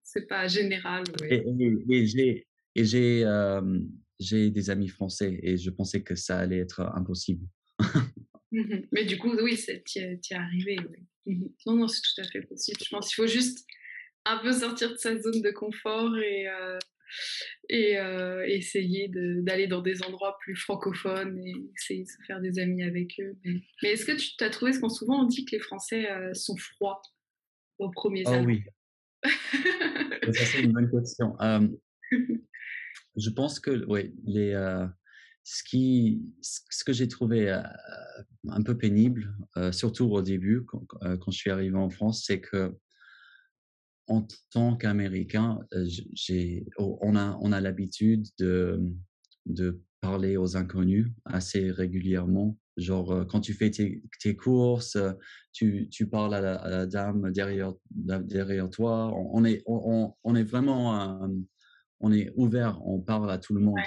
c'est 0.03 0.27
pas, 0.27 0.41
pas 0.41 0.47
général. 0.47 1.03
Et, 1.29 1.43
et, 1.89 2.45
et 2.75 2.85
j'ai 2.85 4.49
des 4.49 4.69
amis 4.69 4.87
français 4.89 5.39
et 5.41 5.57
je 5.57 5.69
pensais 5.69 6.03
que 6.03 6.15
ça 6.15 6.39
allait 6.39 6.59
être 6.59 6.81
impossible. 6.95 7.45
Mmh 8.51 8.81
mais 8.91 9.05
du 9.05 9.17
coup, 9.17 9.33
oui, 9.41 9.59
tu 9.85 9.99
es 9.99 10.19
arrivé. 10.31 10.77
Mmh 11.25 11.45
non, 11.65 11.75
non, 11.75 11.87
c'est 11.87 12.01
tout 12.01 12.21
à 12.21 12.23
fait 12.23 12.41
possible. 12.41 12.77
Je 12.83 12.89
pense 12.89 13.07
qu'il 13.07 13.15
faut 13.15 13.27
juste 13.27 13.65
un 14.25 14.37
peu 14.37 14.51
sortir 14.51 14.91
de 14.91 14.97
sa 14.97 15.19
zone 15.19 15.41
de 15.41 15.51
confort 15.51 16.17
et, 16.17 16.47
et 17.69 17.97
essayer 18.47 19.09
d'aller 19.09 19.67
dans 19.67 19.81
des 19.81 20.03
endroits 20.03 20.37
plus 20.41 20.55
francophones 20.55 21.37
et 21.39 21.53
essayer 21.77 22.03
de 22.03 22.09
se 22.09 22.23
faire 22.25 22.39
des 22.41 22.59
amis 22.59 22.83
avec 22.83 23.19
eux. 23.19 23.35
Mais, 23.43 23.61
mais 23.83 23.89
est-ce 23.91 24.05
que 24.05 24.13
tu 24.13 24.43
as 24.43 24.49
trouvé, 24.49 24.73
ce 24.73 24.79
qu'on 24.79 24.89
souvent 24.89 25.23
on 25.23 25.27
dit 25.27 25.45
que 25.45 25.55
les 25.55 25.61
Français 25.61 26.07
sont 26.33 26.57
froids? 26.57 27.01
Au 27.79 27.89
premier 27.89 28.23
Oh 28.27 28.43
oui. 28.45 28.63
ça, 29.23 30.45
c'est 30.45 30.61
une 30.61 30.73
bonne 30.73 30.89
question. 30.89 31.35
je 33.17 33.29
pense 33.29 33.59
que, 33.59 33.85
oui, 33.87 34.13
les, 34.25 34.53
ce, 35.43 35.63
qui, 35.63 36.21
ce 36.41 36.83
que 36.83 36.93
j'ai 36.93 37.07
trouvé 37.07 37.49
un 38.49 38.61
peu 38.63 38.77
pénible, 38.77 39.35
surtout 39.71 40.05
au 40.05 40.21
début, 40.21 40.65
quand, 40.65 40.85
quand, 41.01 41.31
je 41.31 41.37
suis 41.37 41.51
arrivé 41.51 41.75
en 41.75 41.89
France, 41.89 42.23
c'est 42.25 42.41
que 42.41 42.75
en 44.07 44.27
tant 44.51 44.77
qu'Américain, 44.77 45.59
j'ai, 46.13 46.65
on 46.77 47.15
a, 47.15 47.37
on 47.41 47.51
a 47.51 47.59
l'habitude 47.59 48.27
de, 48.37 48.79
de 49.45 49.81
parler 50.01 50.37
aux 50.37 50.57
inconnus 50.57 51.07
assez 51.25 51.71
régulièrement 51.71 52.57
Genre, 52.77 53.25
quand 53.29 53.39
tu 53.39 53.53
fais 53.53 53.71
tes, 53.71 54.35
courses, 54.35 54.97
tu, 55.53 55.87
tu 55.89 56.07
parles 56.07 56.33
à 56.33 56.41
la, 56.41 56.85
dame 56.85 57.31
derrière, 57.31 57.73
derrière 57.89 58.69
toi. 58.69 59.13
On, 59.15 59.45
est, 59.45 59.63
on, 59.65 60.13
on, 60.23 60.35
est 60.35 60.43
vraiment 60.43 61.21
on 62.01 62.11
est 62.11 62.31
ouvert, 62.35 62.85
on 62.85 62.99
parle 62.99 63.31
à 63.31 63.37
tout 63.37 63.53
le 63.53 63.61
monde. 63.61 63.79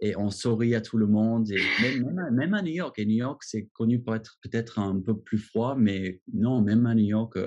Et 0.00 0.16
on 0.16 0.30
sourit 0.30 0.74
à 0.74 0.80
tout 0.80 0.98
le 0.98 1.06
monde. 1.06 1.50
Et 1.50 1.60
même, 1.82 2.30
même, 2.32 2.54
à 2.54 2.62
New 2.62 2.72
York, 2.72 2.98
et 2.98 3.06
New 3.06 3.16
York, 3.16 3.42
c'est 3.44 3.68
connu 3.72 4.00
pour 4.00 4.14
être 4.14 4.38
peut-être 4.42 4.78
un 4.78 5.00
peu 5.00 5.18
plus 5.18 5.38
froid, 5.38 5.74
mais 5.76 6.20
non, 6.32 6.62
même 6.62 6.86
à 6.86 6.94
New 6.94 7.06
York, 7.06 7.38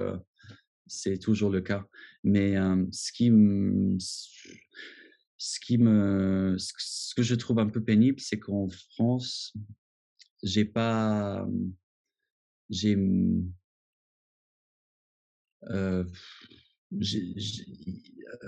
c'est 0.90 1.20
toujours 1.20 1.52
le 1.52 1.62
cas. 1.62 1.86
Mais 2.24 2.56
ce 2.92 3.12
qui 3.12 3.32
me 3.32 3.98
ce 5.40 5.60
qui 5.62 5.78
me 5.78 6.58
ce 6.58 7.16
que 7.16 7.24
je 7.24 7.34
trouve 7.36 7.60
un 7.60 7.70
peu 7.70 7.82
pénible 7.82 8.20
c'est 8.20 8.40
qu'en 8.40 8.68
France 8.94 9.54
j'ai 10.44 10.66
pas 10.66 11.48
j'ai 12.70 12.98
euh, 15.64 16.04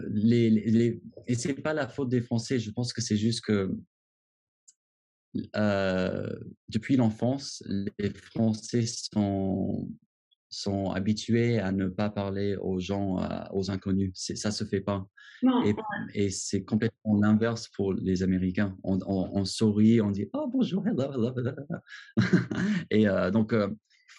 les, 0.09 0.49
les, 0.49 1.01
et 1.27 1.35
c'est 1.35 1.53
pas 1.53 1.73
la 1.73 1.87
faute 1.87 2.09
des 2.09 2.21
Français. 2.21 2.59
Je 2.59 2.71
pense 2.71 2.93
que 2.93 3.01
c'est 3.01 3.17
juste 3.17 3.41
que 3.41 3.71
depuis 6.69 6.95
l'enfance, 6.97 7.63
les 7.67 8.09
Français 8.09 8.85
sont 8.85 9.89
sont 10.51 10.91
habitués 10.91 11.59
à 11.59 11.71
ne 11.71 11.87
pas 11.87 12.09
parler 12.09 12.55
aux 12.57 12.79
gens, 12.79 13.17
aux 13.53 13.71
inconnus. 13.71 14.11
Ça 14.13 14.51
se 14.51 14.65
fait 14.65 14.81
pas. 14.81 15.07
et, 16.13 16.29
c'est 16.29 16.63
complètement 16.63 17.17
l'inverse 17.19 17.69
pour 17.69 17.93
les 17.93 18.21
Américains. 18.21 18.77
On, 18.83 19.45
sourit, 19.45 20.01
on 20.01 20.11
dit 20.11 20.29
oh 20.33 20.47
bonjour, 20.51 20.85
hello, 20.85 21.11
hello, 21.13 21.33
et 22.91 23.07
euh, 23.07 23.31
donc, 23.31 23.53
euh, 23.53 23.69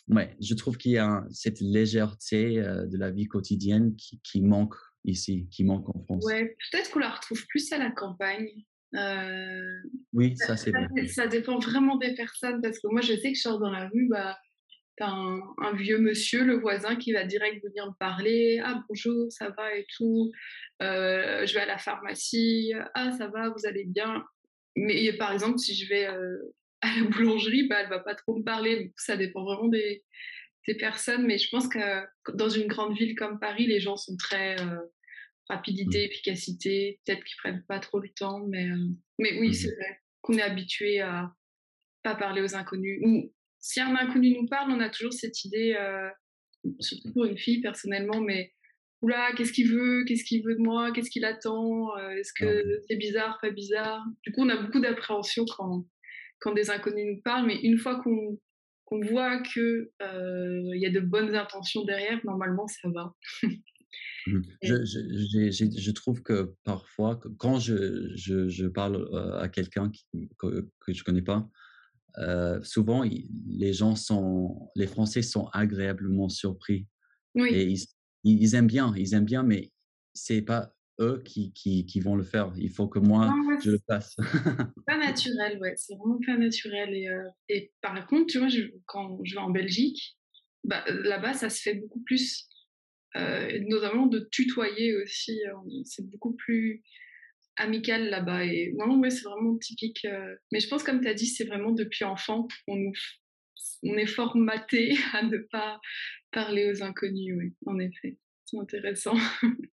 ouais, 0.09 0.35
je 0.41 0.55
trouve 0.55 0.79
qu'il 0.79 0.93
y 0.93 0.99
a 0.99 1.25
cette 1.31 1.61
légèreté 1.61 2.59
euh, 2.59 2.87
de 2.87 2.97
la 2.97 3.11
vie 3.11 3.27
quotidienne 3.27 3.95
qui, 3.97 4.43
manque 4.43 4.75
ici, 5.05 5.49
qui 5.51 5.65
manque 5.65 5.89
en 5.95 6.03
France. 6.05 6.25
Ouais, 6.25 6.57
peut-être 6.71 6.91
qu'on 6.91 7.01
la 7.01 7.11
retrouve 7.11 7.47
plus 7.49 7.71
à 7.73 7.79
la 7.79 7.91
campagne. 7.91 8.49
oui, 10.15 10.35
ça, 10.37 10.57
c'est 10.57 10.71
vrai. 10.71 11.07
Ça 11.09 11.27
dépend 11.27 11.59
vraiment 11.59 11.97
des 11.97 12.15
personnes 12.15 12.63
parce 12.63 12.79
que 12.79 12.89
moi 12.91 13.03
je 13.03 13.15
sais 13.15 13.33
que 13.33 13.37
je 13.37 13.43
sors 13.43 13.61
dans 13.61 13.71
la 13.71 13.89
rue, 13.89 14.09
bah 14.09 14.35
un, 15.01 15.73
vieux 15.75 15.99
monsieur, 15.99 16.45
le 16.45 16.59
voisin, 16.59 16.97
qui 16.97 17.13
va 17.13 17.25
direct 17.25 17.65
venir 17.65 17.87
me 17.87 17.95
parler. 17.99 18.61
Ah 18.65 18.83
bonjour, 18.89 19.31
ça 19.31 19.51
va 19.51 19.75
et 19.77 19.87
tout. 19.97 20.31
Euh, 20.83 21.47
je 21.47 21.55
vais 21.55 21.61
à 21.61 21.67
la 21.67 21.79
pharmacie. 21.79 22.73
Ah 22.95 23.13
ça 23.13 23.29
va, 23.29 23.49
vous 23.51 23.67
allez 23.67 23.85
bien. 23.85 24.25
Mais 24.77 25.13
par 25.15 25.33
exemple, 25.33 25.59
si 25.59 25.75
je 25.75 25.89
vais 25.89 26.07
euh, 26.07 26.55
à 26.83 26.89
la 26.97 27.05
boulangerie, 27.05 27.69
bah, 27.69 27.81
elle 27.81 27.89
va 27.89 28.01
pas 28.01 28.15
trop 28.15 28.37
me 28.37 28.45
parler. 28.45 28.93
ça 28.97 29.17
dépend 29.17 29.45
vraiment 29.45 29.69
des, 29.69 30.05
personnes. 30.79 31.27
Mais 31.27 31.39
je 31.39 31.49
pense 31.51 31.69
que 31.69 31.79
dans 32.35 32.49
une 32.49 32.69
grande 32.69 32.97
ville 32.97 33.15
comme 33.15 33.41
Paris, 33.41 33.67
les 33.67 33.81
gens 33.81 33.97
sont 33.97 34.17
très 34.17 34.61
euh, 34.61 34.79
rapidité, 35.49 36.03
mmh. 36.03 36.11
efficacité. 36.11 37.01
Peut-être 37.05 37.25
qu'ils 37.25 37.37
prennent 37.39 37.65
pas 37.67 37.81
trop 37.81 37.99
le 37.99 38.09
temps, 38.11 38.47
mais 38.47 38.69
mais 39.19 39.39
oui, 39.41 39.49
mmh. 39.49 39.55
c'est 39.55 39.75
vrai 39.75 40.01
qu'on 40.21 40.35
est 40.35 40.43
habitué 40.43 41.01
à 41.01 41.35
pas 42.05 42.15
parler 42.15 42.43
aux 42.43 42.55
inconnus 42.55 43.01
si 43.63 43.81
un 43.81 43.95
inconnu 43.95 44.37
nous 44.39 44.47
parle, 44.47 44.73
on 44.73 44.81
a 44.81 44.91
toujours 44.91 45.13
cette 45.13 45.45
idée, 45.45 45.75
euh, 45.79 46.11
surtout 46.81 47.13
pour 47.13 47.25
une 47.25 47.39
fille 47.39 47.61
personnellement, 47.61 48.21
mais 48.21 48.53
oula, 49.01 49.33
qu'est-ce 49.37 49.53
qu'il 49.53 49.69
veut 49.69 50.05
Qu'est-ce 50.05 50.25
qu'il 50.25 50.45
veut 50.45 50.57
de 50.57 50.61
moi 50.61 50.91
Qu'est-ce 50.93 51.11
qu'il 51.11 51.25
attend 51.25 51.97
euh, 51.97 52.11
Est-ce 52.11 52.33
que 52.35 52.81
c'est 52.89 52.97
bizarre, 52.97 53.39
pas 53.41 53.51
bizarre? 53.51 54.05
Du 54.27 54.33
coup, 54.33 54.43
on 54.43 54.49
a 54.49 54.61
beaucoup 54.61 54.81
d'appréhension 54.81 55.45
quand, 55.57 55.87
quand 56.41 56.53
des 56.53 56.71
inconnus 56.71 57.07
nous 57.07 57.23
parlent, 57.23 57.47
mais 57.47 57.61
une 57.63 57.79
fois 57.79 58.03
qu'on 58.03 58.37
voit 58.91 59.41
qu'il 59.43 59.89
euh, 60.03 60.71
y 60.75 60.85
a 60.85 60.91
de 60.91 61.01
bonnes 61.01 61.37
intentions 61.37 61.85
derrière, 61.85 62.21
normalement, 62.25 62.67
ça 62.67 62.89
va. 62.91 63.15
Mmh. 64.27 64.41
Je, 64.63 64.85
je, 64.85 65.51
je, 65.77 65.91
trouve 65.91 66.23
que 66.23 66.55
parfois, 66.65 67.21
quand 67.39 67.59
je, 67.59 68.15
je 68.17 68.67
parle 68.67 69.07
à 69.39 69.49
quelqu'un 69.49 69.91
que, 70.39 70.71
que 70.81 70.93
je 70.95 71.05
connais 71.05 71.23
pas, 71.23 71.51
souvent 72.63 73.05
les 73.05 73.73
gens 73.73 73.97
sont, 73.97 74.71
les 74.77 74.87
Français 74.87 75.23
sont 75.23 75.47
agréablement 75.53 76.29
surpris 76.29 76.87
oui. 77.35 77.49
et 77.53 77.65
ils, 77.65 77.87
ils, 78.25 78.55
aiment 78.55 78.67
bien, 78.67 78.93
ils 78.97 79.15
aiment 79.15 79.25
bien, 79.25 79.43
mais 79.43 79.73
c'est 80.15 80.43
pas 80.43 80.75
eux 81.01 81.23
qui, 81.25 81.53
qui, 81.53 81.87
qui, 81.87 82.01
vont 82.01 82.17
le 82.17 82.23
faire. 82.23 82.53
Il 82.57 82.71
faut 82.71 82.87
que 82.87 82.99
moi 82.99 83.35
je 83.63 83.71
le 83.71 83.81
fasse. 83.87 84.17
pas 84.87 84.99
naturel, 84.99 85.59
ouais, 85.61 85.75
c'est 85.77 85.97
vraiment 85.97 86.19
pas 86.25 86.37
naturel. 86.37 86.95
Et, 86.95 87.09
et 87.49 87.73
par 87.81 88.07
contre, 88.07 88.27
tu 88.27 88.39
vois, 88.39 88.49
quand 88.87 89.19
je 89.25 89.35
vais 89.35 89.41
en 89.41 89.51
Belgique, 89.51 90.19
bah, 90.65 90.85
là-bas, 90.87 91.35
ça 91.35 91.51
se 91.51 91.61
fait 91.61 91.75
beaucoup 91.75 92.01
plus 92.01 92.49
euh, 93.17 93.59
notamment 93.67 94.07
de 94.07 94.21
tutoyer 94.31 94.97
aussi. 94.97 95.41
Euh, 95.47 95.83
c'est 95.85 96.09
beaucoup 96.09 96.35
plus 96.35 96.83
amical 97.57 98.09
là-bas. 98.09 98.45
Et 98.45 98.73
non, 98.77 98.99
ouais, 98.99 99.11
c'est 99.11 99.25
vraiment 99.25 99.57
typique. 99.59 100.05
Euh. 100.05 100.35
Mais 100.53 100.61
je 100.61 100.69
pense, 100.69 100.83
comme 100.83 101.01
tu 101.01 101.09
as 101.09 101.15
dit, 101.15 101.27
c'est 101.27 101.45
vraiment 101.45 101.73
depuis 101.73 102.05
enfant, 102.05 102.49
on, 102.69 102.77
nous, 102.77 102.93
on 103.83 103.97
est 103.97 104.07
formaté 104.07 104.97
à 105.13 105.23
ne 105.23 105.39
pas 105.39 105.81
parler 106.31 106.71
aux 106.71 106.83
inconnus, 106.83 107.37
oui, 107.39 107.55
en 107.67 107.79
effet. 107.79 108.19
C'est 108.47 108.59
intéressant. 108.59 109.17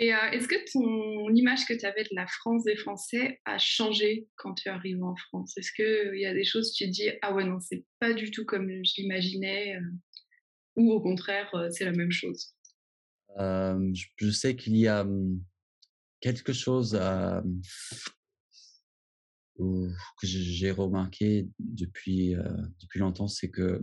Et 0.00 0.10
est-ce 0.10 0.46
que 0.46 0.54
ton 0.72 1.34
image 1.34 1.66
que 1.66 1.74
tu 1.74 1.84
avais 1.84 2.04
de 2.04 2.14
la 2.14 2.28
France 2.28 2.62
des 2.62 2.76
Français 2.76 3.40
a 3.44 3.58
changé 3.58 4.28
quand 4.36 4.54
tu 4.54 4.68
arrives 4.68 5.02
en 5.02 5.16
France? 5.16 5.56
Est-ce 5.56 5.72
qu'il 5.72 6.20
y 6.20 6.24
a 6.24 6.32
des 6.32 6.44
choses 6.44 6.72
tu 6.72 6.84
te 6.84 6.90
dis 6.90 7.10
ah 7.20 7.34
ouais 7.34 7.42
non 7.42 7.58
c'est 7.58 7.84
pas 7.98 8.12
du 8.12 8.30
tout 8.30 8.44
comme 8.44 8.70
je 8.70 8.92
l'imaginais 8.96 9.76
ou 10.76 10.92
au 10.92 11.00
contraire, 11.00 11.52
c'est 11.70 11.84
la 11.84 11.90
même 11.90 12.12
chose? 12.12 12.54
Je, 13.36 14.30
sais 14.30 14.54
qu'il 14.54 14.76
y 14.76 14.86
a 14.86 15.02
mmh, 15.02 15.40
quelque 16.20 16.52
chose 16.52 16.98
que 19.58 20.26
j'ai 20.26 20.70
remarqué 20.70 21.48
depuis, 21.58 22.34
longtemps, 22.94 23.28
c'est 23.28 23.50
que 23.50 23.80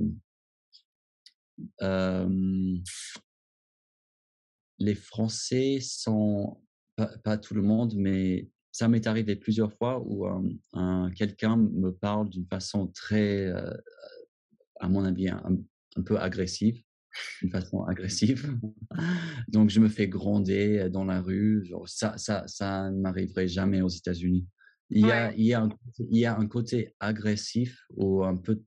les 4.79 4.95
Français 4.95 5.79
sont, 5.81 6.61
pas, 7.23 7.37
tout 7.37 7.53
le 7.53 7.61
monde, 7.61 7.95
mais 7.95 8.49
ça 8.71 8.87
m'est 8.87 9.07
arrivé 9.07 9.35
plusieurs 9.35 9.73
fois 9.73 10.01
où 10.05 10.25
un, 10.73 11.11
quelqu'un 11.11 11.55
me 11.57 11.91
parle 11.91 12.29
d'une 12.29 12.47
façon 12.47 12.87
très, 12.87 13.51
à 14.79 14.89
mon 14.89 15.03
avis, 15.05 15.29
un 15.29 16.01
peu 16.05 16.17
agressive, 16.19 16.84
d'une 17.41 17.51
façon 17.51 17.83
agressive. 17.83 18.53
Donc, 19.47 19.69
je 19.69 19.79
me 19.79 19.89
fais 19.89 20.07
gronder 20.07 20.89
dans 20.89 21.05
la 21.05 21.21
rue. 21.21 21.65
Genre, 21.65 21.87
ça, 21.87 22.17
ça, 22.17 22.43
ça 22.47 22.89
ne 22.91 22.99
m'arriverait 22.99 23.47
jamais 23.47 23.81
aux 23.81 23.89
États-Unis. 23.89 24.47
Il, 24.91 25.07
y 25.07 25.11
a, 25.11 25.33
il, 25.35 25.45
y 25.45 25.53
a 25.53 25.61
un, 25.61 25.69
il 26.11 26.19
y 26.19 26.25
a 26.25 26.37
un 26.37 26.47
côté 26.47 26.93
agressif 26.99 27.81
ou 27.95 28.23
un 28.23 28.37
peu 28.37 28.61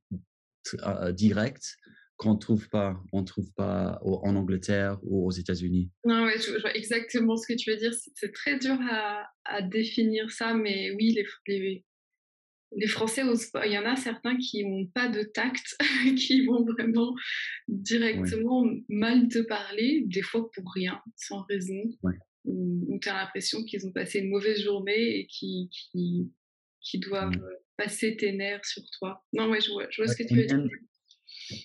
euh, 0.84 1.12
direct 1.12 1.76
qu'on 2.16 2.34
ne 2.34 2.38
trouve 2.38 2.68
pas, 2.68 3.00
on 3.12 3.22
trouve 3.22 3.52
pas 3.54 4.00
en 4.02 4.34
Angleterre 4.34 4.98
ou 5.02 5.26
aux 5.26 5.30
États-Unis. 5.30 5.88
Non, 6.04 6.24
ouais, 6.24 6.38
je, 6.38 6.60
vois 6.60 6.74
exactement 6.74 7.36
ce 7.36 7.46
que 7.46 7.56
tu 7.56 7.70
veux 7.70 7.76
dire. 7.76 7.92
C'est 8.14 8.32
très 8.32 8.58
dur 8.58 8.76
à, 8.90 9.24
à, 9.44 9.62
définir 9.62 10.30
ça, 10.32 10.52
mais 10.52 10.90
oui, 10.90 11.12
les, 11.12 11.24
les, 11.46 11.84
les 12.76 12.86
Français 12.86 13.22
Il 13.64 13.72
y 13.72 13.78
en 13.78 13.86
a 13.86 13.96
certains 13.96 14.36
qui 14.36 14.64
n'ont 14.64 14.86
pas 14.86 15.08
de 15.08 15.22
tact, 15.22 15.76
qui 16.16 16.44
vont 16.44 16.64
vraiment 16.64 17.14
directement 17.66 18.66
mal 18.88 19.28
te 19.28 19.38
parler, 19.40 20.04
des 20.06 20.22
fois 20.22 20.50
pour 20.50 20.72
rien, 20.72 21.00
sans 21.16 21.42
raison, 21.42 21.82
ou, 22.44 22.98
tu 23.00 23.08
as 23.08 23.14
l'impression 23.14 23.62
qu'ils 23.64 23.86
ont 23.86 23.92
passé 23.92 24.20
une 24.20 24.30
mauvaise 24.30 24.62
journée 24.62 25.18
et 25.18 25.26
qui, 25.26 25.70
qui, 25.70 26.98
doivent 26.98 27.32
passer 27.76 28.16
tes 28.16 28.32
nerfs 28.32 28.64
sur 28.64 28.82
toi. 28.98 29.22
Non, 29.32 29.50
ouais, 29.50 29.60
je 29.60 29.70
vois, 29.70 29.86
je 29.90 30.02
vois 30.02 30.12
ce 30.12 30.16
que 30.16 30.26
tu 30.26 30.34
veux 30.34 30.46
dire. 30.46 30.64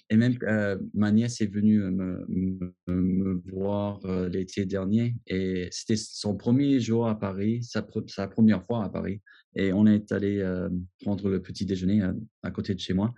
Et 0.10 0.16
même 0.16 0.38
euh, 0.44 0.78
ma 0.94 1.12
nièce 1.12 1.42
est 1.42 1.48
venue 1.48 1.80
me, 1.80 3.42
voir 3.52 4.00
euh, 4.06 4.30
l'été 4.30 4.66
dernier 4.66 5.16
et 5.28 5.68
c'était 5.72 5.96
son 5.96 6.36
premier 6.36 6.80
jour 6.80 7.08
à 7.08 7.20
Paris, 7.20 7.64
sa, 7.64 7.82
première 8.28 8.66
fois 8.66 8.84
à 8.84 8.90
Paris. 8.90 9.22
Et 9.56 9.74
on 9.74 9.86
est 9.86 10.12
allé 10.12 10.40
euh, 10.40 10.70
prendre 11.02 11.30
le 11.30 11.42
petit 11.42 11.66
déjeuner 11.66 12.02
à, 12.42 12.52
côté 12.52 12.74
de 12.74 12.80
chez 12.80 12.94
moi. 12.94 13.14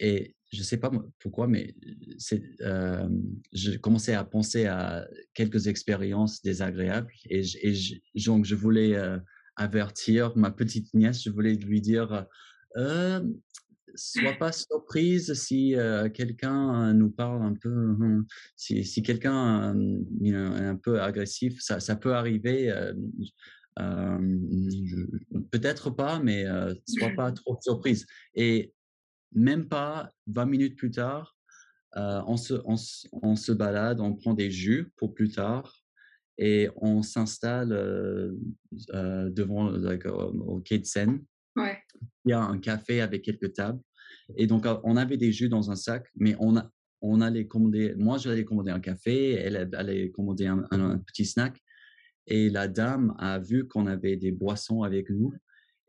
Et 0.00 0.34
je 0.52 0.58
ne 0.58 0.64
sais 0.64 0.78
pas 0.78 0.90
pourquoi, 1.18 1.46
mais 1.46 1.74
je 2.20 3.76
commençais 3.76 4.14
à 4.14 4.24
penser 4.24 4.66
à 4.66 5.06
quelques 5.34 5.66
expériences 5.66 6.40
désagréables 6.42 7.12
et 7.28 7.42
donc 8.24 8.44
je 8.46 8.54
voulais 8.54 8.96
avertir 9.56 10.34
ma 10.36 10.50
petite 10.50 10.94
nièce, 10.94 11.22
je 11.22 11.30
voulais 11.30 11.54
lui 11.54 11.80
dire 11.82 12.26
sois 13.94 14.34
pas 14.34 14.52
surprise 14.52 15.34
si 15.34 15.74
quelqu'un 16.14 16.92
nous 16.94 17.10
parle 17.10 17.42
un 17.42 17.54
peu, 17.54 17.96
hein, 18.00 18.24
si, 18.56 19.02
quelqu'un 19.02 19.74
est 20.22 20.34
un 20.34 20.76
peu 20.76 21.00
agressif, 21.00 21.60
ça, 21.60 21.96
peut 21.96 22.14
arriver. 22.14 22.72
Peut-être 25.50 25.90
pas, 25.90 26.20
mais 26.20 26.44
sois 26.86 27.10
pas 27.16 27.32
trop 27.32 27.58
surprise. 27.60 28.06
Et 28.34 28.72
même 29.32 29.68
pas 29.68 30.10
20 30.26 30.46
minutes 30.46 30.76
plus 30.76 30.90
tard, 30.90 31.36
on, 31.94 32.36
se, 32.36 33.52
balade, 33.52 34.00
on 34.00 34.14
prend 34.14 34.34
des 34.34 34.50
jus 34.50 34.92
pour 34.96 35.14
plus 35.14 35.30
tard 35.30 35.74
et 36.38 36.68
on 36.76 37.02
s'installe 37.02 37.70
devant 38.70 39.72
au 39.72 40.60
quai 40.60 40.78
de 40.78 40.84
Seine. 40.84 41.24
Il 42.24 42.30
y 42.30 42.32
a 42.32 42.40
un 42.40 42.58
café 42.58 43.00
avec 43.00 43.22
quelques 43.22 43.54
tables. 43.54 43.80
Et 44.36 44.46
donc, 44.46 44.66
on 44.84 44.96
avait 44.96 45.16
des 45.16 45.32
jus 45.32 45.48
dans 45.48 45.70
un 45.70 45.76
sac, 45.76 46.06
mais 46.16 46.36
on, 46.38 46.56
a, 46.56 46.70
on 47.00 47.20
allait 47.20 47.46
commander, 47.46 47.94
moi, 47.96 48.18
j'allais 48.18 48.44
commander 48.44 48.70
un 48.70 48.80
café, 48.80 49.32
elle 49.32 49.68
allait 49.74 50.10
commander 50.10 50.46
un, 50.46 50.98
petit 51.06 51.24
snack. 51.24 51.60
Et 52.26 52.50
la 52.50 52.68
dame 52.68 53.14
a 53.18 53.38
vu 53.38 53.66
qu'on 53.66 53.86
avait 53.86 54.16
des 54.16 54.32
boissons 54.32 54.82
avec 54.82 55.08
nous. 55.10 55.32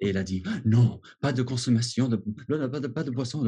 Et 0.02 0.10
elle 0.10 0.18
a 0.18 0.24
dit 0.24 0.42
non, 0.64 1.02
pas 1.20 1.34
de 1.34 1.42
consommation, 1.42 2.08
de, 2.08 2.16
pas, 2.16 2.80
de, 2.80 2.88
pas 2.88 3.04
de 3.04 3.12
boisson. 3.12 3.46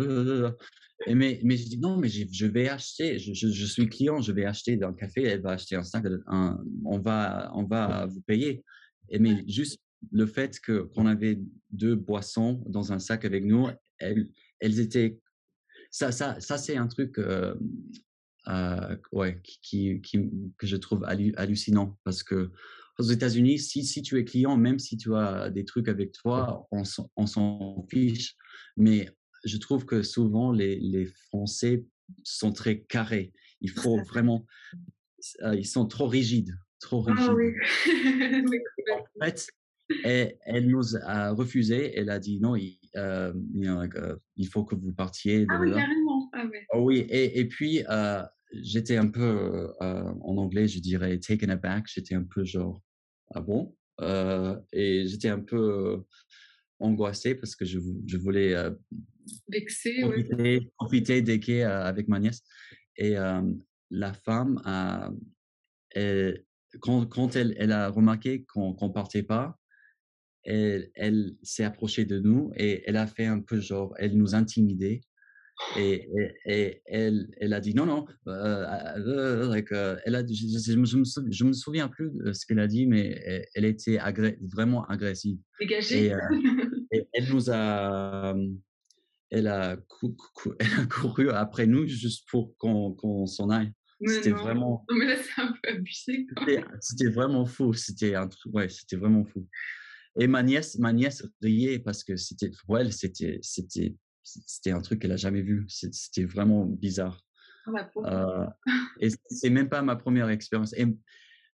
Et 1.08 1.16
mais, 1.16 1.40
mais 1.44 1.56
je 1.56 1.70
dis 1.70 1.80
non, 1.80 1.98
mais 1.98 2.10
je 2.10 2.46
vais 2.46 2.68
acheter, 2.68 3.18
je, 3.18 3.34
je, 3.34 3.66
suis 3.66 3.88
client, 3.88 4.22
je 4.22 4.34
vais 4.34 4.46
acheter 4.46 4.78
un 4.84 4.94
café, 4.94 5.24
elle 5.24 5.42
va 5.42 5.52
acheter 5.52 5.78
un 5.78 5.84
snack, 5.84 6.06
on, 6.28 7.00
va, 7.00 7.52
on 7.56 7.64
va 7.64 8.06
vous 8.06 8.22
payer. 8.22 8.64
Et 9.10 9.18
mais 9.18 9.44
juste 9.48 9.80
le 10.12 10.26
fait 10.26 10.60
que 10.60 10.82
qu'on 10.82 11.06
avait 11.06 11.40
deux 11.70 11.96
boissons 11.96 12.64
dans 12.68 12.92
un 12.92 13.00
sac 13.00 13.26
avec 13.26 13.46
nous, 13.46 13.68
elles, 14.00 14.30
elles 14.60 14.80
étaient. 14.80 15.20
Ça, 15.92 16.12
ça, 16.12 16.40
ça 16.40 16.58
c'est 16.58 16.78
un 16.78 16.88
truc 16.88 17.20
euh, 17.20 17.54
euh, 18.48 18.96
ouais, 19.12 19.40
qui, 19.44 20.02
qui, 20.02 20.30
que 20.58 20.66
je 20.66 20.78
trouve 20.78 21.04
hallucinant 21.06 22.00
parce 22.04 22.24
que 22.24 22.52
aux 22.98 23.04
États-Unis, 23.04 23.60
si, 23.60 23.84
si 23.84 24.02
tu 24.02 24.18
es 24.20 24.26
client, 24.26 24.58
même 24.58 24.80
si 24.80 24.98
tu 24.98 25.16
as 25.16 25.50
des 25.50 25.66
trucs 25.66 25.88
avec 25.88 26.12
toi, 26.12 26.68
on, 26.72 26.84
on 27.16 27.26
s'en 27.26 27.86
fiche. 27.90 28.36
Mais 28.78 29.10
je 29.44 29.58
trouve 29.58 29.86
que 29.86 30.04
souvent 30.04 30.52
les, 30.52 30.80
les 30.80 31.06
Français 31.06 31.86
sont 32.24 32.52
très 32.52 32.82
carrés. 32.82 33.34
Il 33.62 33.72
faut 33.72 33.98
vraiment. 34.06 34.46
Euh, 35.42 35.56
ils 35.56 35.68
sont 35.68 35.86
trop 35.86 36.08
rigides. 36.08 36.58
Trop 36.80 37.06
ah 37.08 37.14
rigides. 37.14 37.56
en 38.94 39.26
fait, 39.26 39.48
et 40.06 40.38
elle 40.46 40.68
nous 40.68 40.96
a 41.04 41.32
refusé. 41.32 41.98
Elle 41.98 42.10
a 42.10 42.20
dit 42.20 42.40
non, 42.40 42.56
il, 42.56 42.80
euh, 42.98 43.34
il 44.36 44.48
faut 44.48 44.64
que 44.64 44.76
vous 44.76 44.94
partiez. 44.94 45.46
Ah 45.50 45.60
oui, 45.62 45.72
carrément. 45.72 46.30
Ah, 46.34 46.46
oh 46.74 46.84
oui, 46.84 47.00
et, 47.10 47.40
et 47.40 47.46
puis 47.46 47.84
euh, 47.90 48.24
j'étais 48.54 48.98
un 48.98 49.08
peu, 49.08 49.74
euh, 49.82 50.14
en 50.22 50.38
anglais, 50.38 50.68
je 50.68 50.80
dirais 50.80 51.18
taken 51.20 51.50
aback. 51.50 51.86
J'étais 51.88 52.16
un 52.16 52.24
peu 52.24 52.44
genre, 52.44 52.82
ah 53.34 53.42
bon? 53.42 53.76
Et 54.74 55.06
j'étais 55.08 55.30
un 55.30 55.42
peu 55.42 56.04
angoissé 56.80 57.36
parce 57.36 57.56
que 57.56 57.66
je, 57.66 57.80
je 58.08 58.18
voulais 58.18 58.56
Vexé, 59.48 60.02
profiter, 60.02 60.72
profiter 60.78 61.22
des 61.22 61.40
quais 61.40 61.62
avec 61.64 62.08
ma 62.08 62.20
nièce. 62.20 62.42
Et 62.98 63.16
la 63.92 64.14
femme, 64.14 64.60
a, 64.66 65.12
quand, 66.80 67.06
quand 67.06 67.36
elle, 67.36 67.54
elle, 67.60 67.72
a 67.72 67.90
remarqué 67.90 68.44
qu'on 68.46 68.76
ne 68.82 68.94
partait 68.94 69.22
pas, 69.24 69.60
elle, 70.44 71.36
s'est 71.44 71.64
approchée 71.64 72.06
de 72.06 72.20
nous 72.20 72.52
et 72.56 72.84
elle 72.88 72.98
a 72.98 73.08
fait 73.08 73.26
un 73.26 73.40
peu 73.40 73.60
genre, 73.60 73.94
elle 73.98 74.18
nous 74.18 74.36
intimidait. 74.36 75.02
Et, 75.78 76.10
et, 76.46 76.82
elle, 76.86 77.30
elle 77.40 77.54
a 77.54 77.60
dit 77.60 77.76
non, 77.76 77.86
non, 77.86 78.08
euh, 78.28 78.66
euh, 78.98 79.62
euh, 79.72 79.98
elle 80.06 80.16
a, 80.16 80.26
je, 80.26 80.58
je, 80.58 81.46
me 81.46 81.54
souviens, 81.54 81.88
plus 81.88 82.10
de 82.10 82.34
ce 82.34 82.46
qu'elle 82.48 82.60
a 82.60 82.68
dit, 82.68 82.88
mais 82.88 83.48
elle, 83.54 83.66
était 83.66 84.00
vraiment 84.42 84.86
agressive. 84.86 85.38
Dégagée. 85.60 86.16
Et, 86.92 87.08
elle 87.14 87.30
nous 87.30 87.50
a, 87.52 88.36
elle 89.30 89.48
a, 89.48 89.78
elle 90.60 90.68
a, 90.80 90.86
couru 90.90 91.30
après 91.30 91.68
nous 91.68 91.86
juste 91.88 92.28
pour 92.30 92.58
qu'on 92.58 93.26
s'en 93.28 93.50
aille. 93.50 93.72
C'était 94.08 94.32
vraiment. 94.32 94.84
Non, 94.90 94.98
mais 94.98 95.06
là, 95.06 95.16
c'est 95.16 95.42
un 95.42 95.54
peu 95.62 95.70
abusé. 95.70 96.26
C'était 96.80 97.10
vraiment 97.12 97.46
fou. 97.46 97.74
C'était 97.74 98.16
un 98.16 98.28
truc. 98.28 98.54
Ouais, 98.54 98.68
c'était 98.68 98.96
vraiment 98.96 99.26
fou. 99.26 99.48
Et 100.20 100.28
ma 100.28 100.44
nièce, 100.44 100.78
ma 100.78 100.92
nièce 100.92 101.26
riait 101.42 101.80
parce 101.80 102.04
que 102.04 102.16
c'était, 102.18 102.52
pour 102.66 102.78
elle, 102.78 102.92
c'était, 102.92 103.40
c'était, 103.42 103.96
c'était 104.24 104.72
un 104.72 104.82
truc 104.82 105.02
qu'elle 105.02 105.12
a 105.14 105.18
jamais 105.18 105.42
vu. 105.42 105.66
C'était 105.70 106.26
vraiment 106.26 106.66
bizarre. 106.66 107.22
Ah, 107.68 107.90
euh, 107.98 108.48
et 109.00 109.10
c'est 109.30 109.50
même 109.50 109.70
pas 109.70 109.82
ma 109.82 109.96
première 109.96 110.30
expérience. 110.30 110.74
Et, 110.74 110.86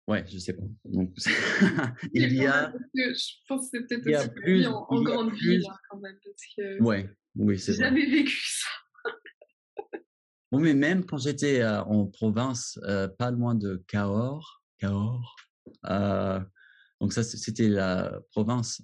ouais, 0.08 0.26
je 0.28 0.38
sais 0.38 0.54
pas. 0.54 0.64
Donc, 0.86 1.14
il 2.14 2.34
y 2.34 2.46
a. 2.46 2.74
Je 2.94 3.34
pense 3.48 3.70
que 3.72 3.78
c'est 3.78 3.88
peut-être 3.88 4.22
aussi 4.22 4.30
plus, 4.42 4.68
en, 4.68 4.86
en 4.88 5.02
grande 5.02 5.34
ville 5.34 5.64
hein, 5.70 5.76
quand 5.90 6.00
même. 6.00 6.16
Parce 6.24 6.44
que 6.56 6.84
ouais, 6.84 7.10
oui, 7.36 7.60
c'est 7.60 7.74
vrai. 7.74 7.86
jamais 7.86 8.06
vécu 8.06 8.40
ça. 8.46 9.12
bon, 10.52 10.60
mais 10.60 10.74
même 10.74 11.06
quand 11.06 11.18
j'étais 11.18 11.62
euh, 11.62 11.82
en 11.84 12.06
province, 12.06 12.80
euh, 12.84 13.08
pas 13.08 13.32
loin 13.32 13.56
de 13.56 13.84
Cahors, 13.88 14.64
Cahors, 14.78 15.36
donc 17.06 17.14
ça, 17.14 17.22
c'était 17.22 17.70
la 17.70 18.20
province. 18.32 18.82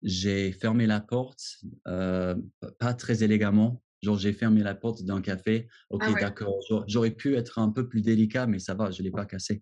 j'ai 0.00 0.52
fermé 0.52 0.86
la 0.86 1.00
porte, 1.00 1.42
pas 1.84 2.94
très 2.96 3.24
élégamment. 3.24 3.82
Genre, 4.00 4.16
j'ai 4.16 4.32
fermé 4.32 4.62
la 4.62 4.76
porte 4.76 5.02
d'un 5.02 5.20
café. 5.20 5.66
Ok, 5.90 6.04
ah 6.06 6.14
d'accord. 6.20 6.54
J'aurais 6.86 7.10
pu 7.10 7.34
être 7.34 7.58
un 7.58 7.70
peu 7.70 7.88
plus 7.88 8.00
délicat, 8.00 8.46
mais 8.46 8.60
ça 8.60 8.74
va, 8.74 8.92
je 8.92 9.02
ne 9.02 9.06
l'ai 9.06 9.10
pas 9.10 9.26
cassé. 9.26 9.60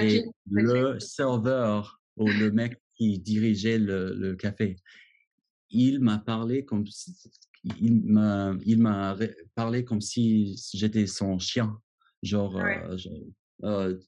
Et 0.00 0.24
le 0.50 0.98
serveur 0.98 2.00
ou 2.16 2.26
le 2.26 2.50
mec 2.50 2.82
qui 2.96 3.20
dirigeait 3.20 3.78
le, 3.78 4.34
café, 4.34 4.74
il 5.70 6.00
m'a 6.00 6.18
parlé 6.18 6.64
comme 6.64 6.88
si, 6.88 7.16
il 7.80 8.02
m'a, 8.04 8.52
il 8.64 8.80
m'a 8.80 9.16
parlé 9.54 9.84
comme 9.84 10.00
si 10.00 10.60
j'étais 10.74 11.06
son 11.06 11.38
chien. 11.38 11.78
Genre, 12.24 12.58
euh, 12.58 12.96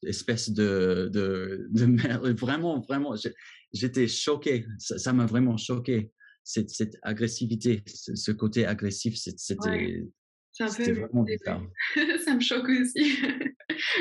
espèce 0.06 0.50
de, 0.50 1.10
de. 1.12 1.68
Vraiment, 2.40 2.80
vraiment, 2.80 3.14
j'étais 3.72 4.08
choqué. 4.08 4.66
Ça 4.78 5.12
m'a 5.12 5.26
vraiment 5.26 5.56
choqué. 5.56 6.12
Cette, 6.42 6.70
cette 6.70 6.96
agressivité, 7.02 7.82
ce, 7.86 8.32
côté 8.32 8.64
agressif, 8.66 9.14
c'était 9.14 9.68
ouais. 9.68 10.92
vraiment 10.92 11.22
bizarre. 11.22 11.62
ça 12.24 12.34
me 12.34 12.40
choque 12.40 12.68
aussi. 12.68 13.18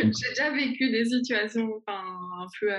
J'ai 0.01 0.29
déjà 0.29 0.51
vécu 0.51 0.89
des 0.89 1.05
situations 1.05 1.69
enfin, 1.85 2.01
un 2.39 2.47
peu 2.59 2.71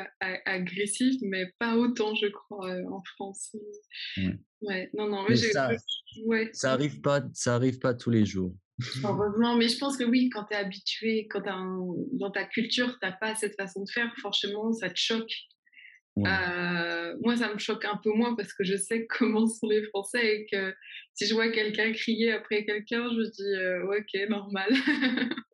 agressives, 0.46 1.20
mais 1.22 1.52
pas 1.59 1.76
autant, 1.76 2.14
je 2.14 2.26
crois, 2.28 2.70
euh, 2.70 2.85
en 2.88 3.02
France. 3.14 3.54
Ouais. 4.62 4.90
Non, 4.94 5.09
non, 5.09 5.24
mais, 5.28 5.37
ça, 5.37 5.70
ouais. 6.24 6.50
ça 6.52 6.72
arrive 6.72 7.00
pas, 7.00 7.22
ça 7.33 7.54
arrive 7.54 7.78
pas 7.78 7.94
tous 7.94 8.11
les 8.11 8.24
jours. 8.24 8.54
Heureusement, 9.04 9.56
mais 9.56 9.68
je 9.68 9.78
pense 9.78 9.96
que 9.96 10.04
oui, 10.04 10.30
quand 10.30 10.44
tu 10.44 10.54
es 10.54 10.56
habitué, 10.56 11.26
quand 11.28 11.42
dans 12.12 12.30
ta 12.30 12.44
culture, 12.44 12.98
tu 12.98 13.06
n'as 13.06 13.12
pas 13.12 13.34
cette 13.34 13.56
façon 13.56 13.84
de 13.84 13.90
faire, 13.90 14.12
franchement, 14.18 14.72
ça 14.72 14.88
te 14.88 14.98
choque. 14.98 15.32
Euh, 16.18 17.16
moi, 17.22 17.36
ça 17.36 17.52
me 17.52 17.58
choque 17.58 17.84
un 17.84 17.98
peu 18.02 18.10
moins 18.12 18.34
parce 18.34 18.52
que 18.52 18.64
je 18.64 18.76
sais 18.76 19.06
comment 19.18 19.46
sont 19.46 19.68
les 19.68 19.82
Français 19.84 20.40
et 20.40 20.46
que 20.50 20.74
si 21.14 21.26
je 21.26 21.34
vois 21.34 21.50
quelqu'un 21.50 21.92
crier 21.92 22.32
après 22.32 22.64
quelqu'un, 22.64 23.08
je 23.10 23.16
me 23.16 23.30
dis 23.30 23.54
euh, 23.54 23.98
ok, 23.98 24.28
normal. 24.28 24.70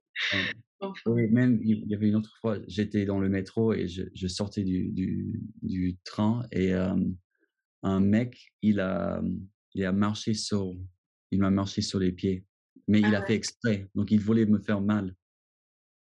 Oui, 1.06 1.26
même 1.28 1.58
il 1.64 1.88
y 1.88 1.94
avait 1.94 2.08
une 2.08 2.16
autre 2.16 2.36
fois, 2.38 2.58
j'étais 2.68 3.06
dans 3.06 3.18
le 3.18 3.30
métro 3.30 3.72
et 3.72 3.88
je, 3.88 4.26
sortais 4.28 4.62
du, 4.62 4.92
du, 5.62 5.96
train 6.04 6.42
et 6.52 6.74
euh, 6.74 6.94
un 7.82 8.00
mec, 8.00 8.52
il 8.60 8.80
a, 8.80 9.22
il 9.74 9.84
a 9.84 9.92
marché 9.92 10.34
sur, 10.34 10.74
il 11.30 11.40
m'a 11.40 11.50
marché 11.50 11.80
sur 11.80 11.98
les 11.98 12.12
pieds 12.12 12.44
mais 12.88 13.00
il 13.00 13.14
a 13.14 13.20
ah 13.22 13.26
fait 13.26 13.34
exprès. 13.34 13.88
Donc, 13.94 14.10
il 14.10 14.20
voulait 14.20 14.46
me 14.46 14.58
faire 14.58 14.80
mal. 14.80 15.14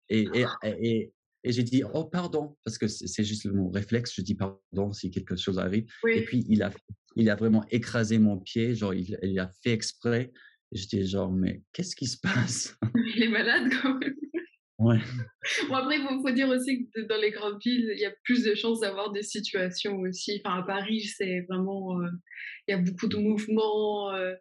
Et, 0.08 0.28
et, 0.34 0.44
ah. 0.44 0.56
et, 0.64 1.12
et 1.44 1.52
j'ai 1.52 1.62
dit, 1.62 1.82
oh, 1.94 2.04
pardon, 2.04 2.56
parce 2.64 2.78
que 2.78 2.88
c'est 2.88 3.24
juste 3.24 3.46
mon 3.46 3.70
réflexe. 3.70 4.12
Je 4.14 4.22
dis 4.22 4.34
pardon 4.34 4.92
si 4.92 5.10
quelque 5.10 5.36
chose 5.36 5.58
arrive. 5.58 5.86
Et 6.08 6.24
puis, 6.24 6.44
il 6.48 6.62
a, 6.62 6.72
il 7.14 7.30
a 7.30 7.36
vraiment 7.36 7.64
écrasé 7.70 8.18
mon 8.18 8.38
pied. 8.38 8.74
Genre, 8.74 8.94
il, 8.94 9.18
il 9.22 9.38
a 9.38 9.50
fait 9.62 9.72
exprès. 9.72 10.32
Et 10.72 10.76
j'étais 10.76 11.04
genre, 11.04 11.30
mais 11.30 11.62
qu'est-ce 11.72 11.94
qui 11.94 12.06
se 12.06 12.18
passe? 12.18 12.76
Il 13.16 13.22
est 13.22 13.28
malade 13.28 13.70
quand 13.80 13.96
même. 13.98 14.16
Ouais. 14.78 14.98
Bon, 15.68 15.74
après, 15.74 15.96
il 15.96 16.20
faut, 16.20 16.30
dire 16.32 16.48
aussi 16.48 16.88
que 16.94 17.00
dans 17.02 17.16
les 17.16 17.30
grandes 17.30 17.58
villes, 17.64 17.92
il 17.94 18.00
y 18.00 18.04
a 18.04 18.12
plus 18.24 18.44
de 18.44 18.54
chances 18.54 18.80
d'avoir 18.80 19.10
des 19.10 19.22
situations 19.22 20.00
aussi. 20.00 20.42
Enfin, 20.44 20.58
à 20.58 20.62
Paris, 20.62 21.02
c'est 21.02 21.46
vraiment. 21.48 21.98
Euh, 22.00 22.10
il 22.68 22.72
y 22.72 22.74
a 22.74 22.82
beaucoup 22.82 23.06
de 23.06 23.16
mouvements, 23.16 24.12
euh, 24.12 24.34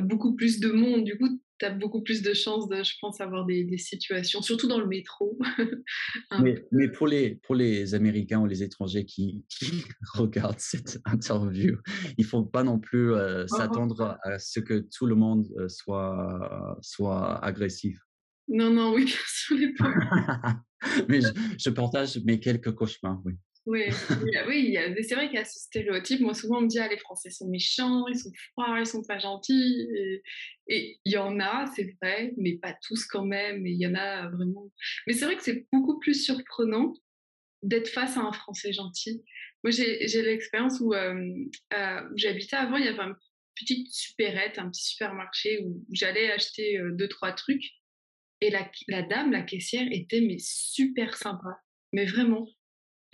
beaucoup 0.00 0.34
plus 0.34 0.60
de 0.60 0.70
monde. 0.70 1.04
Du 1.04 1.16
coup, 1.18 1.40
tu 1.58 1.64
as 1.64 1.70
beaucoup 1.70 2.02
plus 2.02 2.22
de 2.22 2.34
chances, 2.34 2.68
de, 2.68 2.82
je 2.82 2.94
pense, 3.00 3.20
avoir 3.20 3.46
des, 3.46 3.64
des 3.64 3.78
situations, 3.78 4.42
surtout 4.42 4.68
dans 4.68 4.78
le 4.78 4.86
métro. 4.86 5.38
mais, 6.42 6.64
mais, 6.70 6.88
pour, 6.88 7.06
les, 7.06 7.36
pour 7.36 7.54
les 7.54 7.94
Américains 7.94 8.40
ou 8.40 8.46
les 8.46 8.62
étrangers 8.62 9.04
qui, 9.04 9.44
qui 9.48 9.84
regardent 10.14 10.60
cette 10.60 11.00
interview, 11.04 11.78
il 12.18 12.24
ne 12.24 12.26
faut 12.26 12.42
pas 12.44 12.62
non 12.62 12.78
plus 12.78 13.12
euh, 13.12 13.44
oh. 13.44 13.56
s'attendre 13.56 14.18
à 14.22 14.38
ce 14.38 14.60
que 14.60 14.86
tout 14.94 15.06
le 15.06 15.14
monde 15.14 15.46
euh, 15.58 15.68
soit, 15.68 16.78
soit 16.82 17.44
agressif. 17.44 17.98
Non, 18.48 18.70
non, 18.70 18.94
oui, 18.94 19.04
bien 19.06 19.14
sûr. 19.26 19.56
mais 21.08 21.20
je, 21.20 21.28
je, 21.58 21.70
partage 21.70 22.18
mes 22.24 22.38
quelques 22.38 22.72
cauchemars, 22.72 23.20
oui. 23.24 23.34
Oui, 23.66 23.82
oui, 24.46 24.78
c'est 25.02 25.16
vrai 25.16 25.26
qu'il 25.26 25.34
y 25.34 25.40
a 25.40 25.44
ce 25.44 25.58
stéréotype. 25.58 26.20
Moi, 26.20 26.34
souvent, 26.34 26.58
on 26.58 26.62
me 26.62 26.68
dit 26.68 26.78
ah, 26.78 26.86
les 26.86 26.98
Français 26.98 27.30
sont 27.30 27.48
méchants, 27.48 28.06
ils 28.06 28.18
sont 28.18 28.30
froids, 28.52 28.78
ils 28.78 28.86
sont 28.86 29.02
pas 29.02 29.18
gentils. 29.18 29.88
Et 30.68 31.00
il 31.04 31.12
y 31.12 31.16
en 31.16 31.40
a, 31.40 31.66
c'est 31.74 31.96
vrai, 32.00 32.32
mais 32.36 32.58
pas 32.58 32.76
tous 32.86 33.04
quand 33.06 33.24
même. 33.24 33.66
Et 33.66 33.70
il 33.70 33.80
y 33.80 33.86
en 33.86 33.94
a 33.94 34.28
vraiment. 34.30 34.70
Mais 35.06 35.14
c'est 35.14 35.24
vrai 35.24 35.36
que 35.36 35.42
c'est 35.42 35.66
beaucoup 35.72 35.98
plus 35.98 36.14
surprenant 36.14 36.94
d'être 37.62 37.88
face 37.88 38.16
à 38.16 38.20
un 38.20 38.32
Français 38.32 38.72
gentil. 38.72 39.24
Moi, 39.64 39.72
j'ai 39.72 40.22
l'expérience 40.22 40.78
où, 40.80 40.94
euh, 40.94 41.34
euh, 41.74 42.00
j'habitais 42.14 42.56
avant, 42.56 42.76
il 42.76 42.84
y 42.84 42.88
avait 42.88 43.02
une 43.02 43.16
petite 43.58 43.92
supérette, 43.92 44.58
un 44.58 44.70
petit 44.70 44.84
supermarché 44.84 45.64
où 45.64 45.84
j'allais 45.90 46.30
acheter 46.30 46.78
euh, 46.78 46.92
deux, 46.92 47.08
trois 47.08 47.32
trucs. 47.32 47.64
Et 48.40 48.50
la, 48.50 48.70
la 48.86 49.02
dame, 49.02 49.32
la 49.32 49.42
caissière, 49.42 49.88
était 49.90 50.20
mais 50.20 50.38
super 50.38 51.16
sympa. 51.16 51.58
Mais 51.92 52.04
vraiment, 52.04 52.46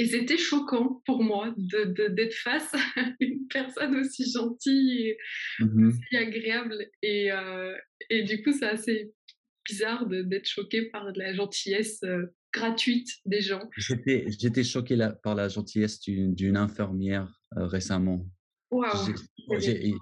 et 0.03 0.07
c'était 0.07 0.37
choquant 0.37 1.01
pour 1.07 1.23
moi 1.23 1.55
d'être 1.57 1.95
de, 1.95 2.29
face 2.43 2.75
à 2.75 3.05
une 3.21 3.47
personne 3.47 3.95
aussi 3.95 4.29
gentille 4.29 5.11
et 5.11 5.17
mmh 5.61 5.88
aussi 5.88 6.17
agréable. 6.17 6.91
Et, 7.03 7.31
euh, 7.31 7.73
et 8.11 8.25
du 8.25 8.43
coup, 8.43 8.53
c'est 8.53 8.67
assez 8.67 9.12
bizarre 9.65 10.05
d'être 10.09 10.49
choqué 10.49 10.87
par 10.87 11.05
la 11.15 11.33
gentillesse 11.33 12.03
euh, 12.03 12.35
gratuite 12.53 13.11
des 13.27 13.43
gens. 13.43 13.62
J'étais 13.77 14.65
choqué 14.65 14.99
par 15.23 15.37
la 15.37 15.49
gentillesse 15.49 16.01
d'une 16.01 16.57
infirmière 16.57 17.33
euh, 17.57 17.67
récemment. 17.67 18.27
J'ai 19.61 19.95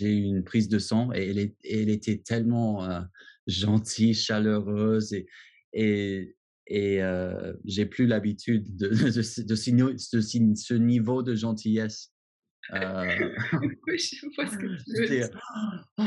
eu 0.00 0.22
une 0.22 0.44
prise 0.44 0.68
de 0.68 0.78
sang 0.78 1.10
et 1.12 1.30
elle, 1.30 1.50
elle 1.64 1.90
était 1.90 2.18
tellement 2.18 2.88
gentille, 3.48 4.14
chaleureuse 4.14 5.12
et, 5.12 5.26
et 5.72 6.36
et 6.68 7.02
euh, 7.02 7.54
j'ai 7.64 7.86
plus 7.86 8.06
l'habitude 8.06 8.76
de, 8.76 8.88
de, 8.88 9.08
de, 9.08 9.48
de, 9.48 10.54
ce 10.54 10.74
niveau 10.74 11.22
de 11.22 11.34
gentillesse. 11.34 12.12
Euh... 12.72 12.76
je 13.86 14.34
vois 14.36 14.46
ce 14.46 14.58
que 14.58 14.66
tu 14.66 15.00
veux 15.00 15.08
dire. 15.08 15.28
Oh, 16.00 16.04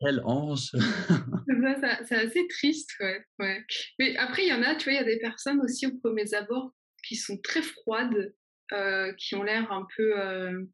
quel 0.00 0.20
ange 0.24 0.72
C'est 2.08 2.16
assez 2.16 2.48
triste, 2.48 2.90
ouais, 2.98 3.24
ouais. 3.38 3.64
Mais 4.00 4.16
après, 4.16 4.44
il 4.44 4.48
y 4.48 4.52
en 4.52 4.62
a, 4.62 4.74
tu 4.74 4.84
vois, 4.84 4.94
il 4.94 4.96
y 4.96 4.98
a 4.98 5.04
des 5.04 5.20
personnes 5.20 5.60
aussi 5.60 5.86
au 5.86 5.96
premier 5.98 6.34
abord 6.34 6.74
qui 7.06 7.14
sont 7.14 7.38
très 7.38 7.62
froides, 7.62 8.34
euh, 8.72 9.12
qui 9.14 9.36
ont 9.36 9.44
l'air 9.44 9.70
un 9.70 9.86
peu 9.96 10.18
euh, 10.18 10.64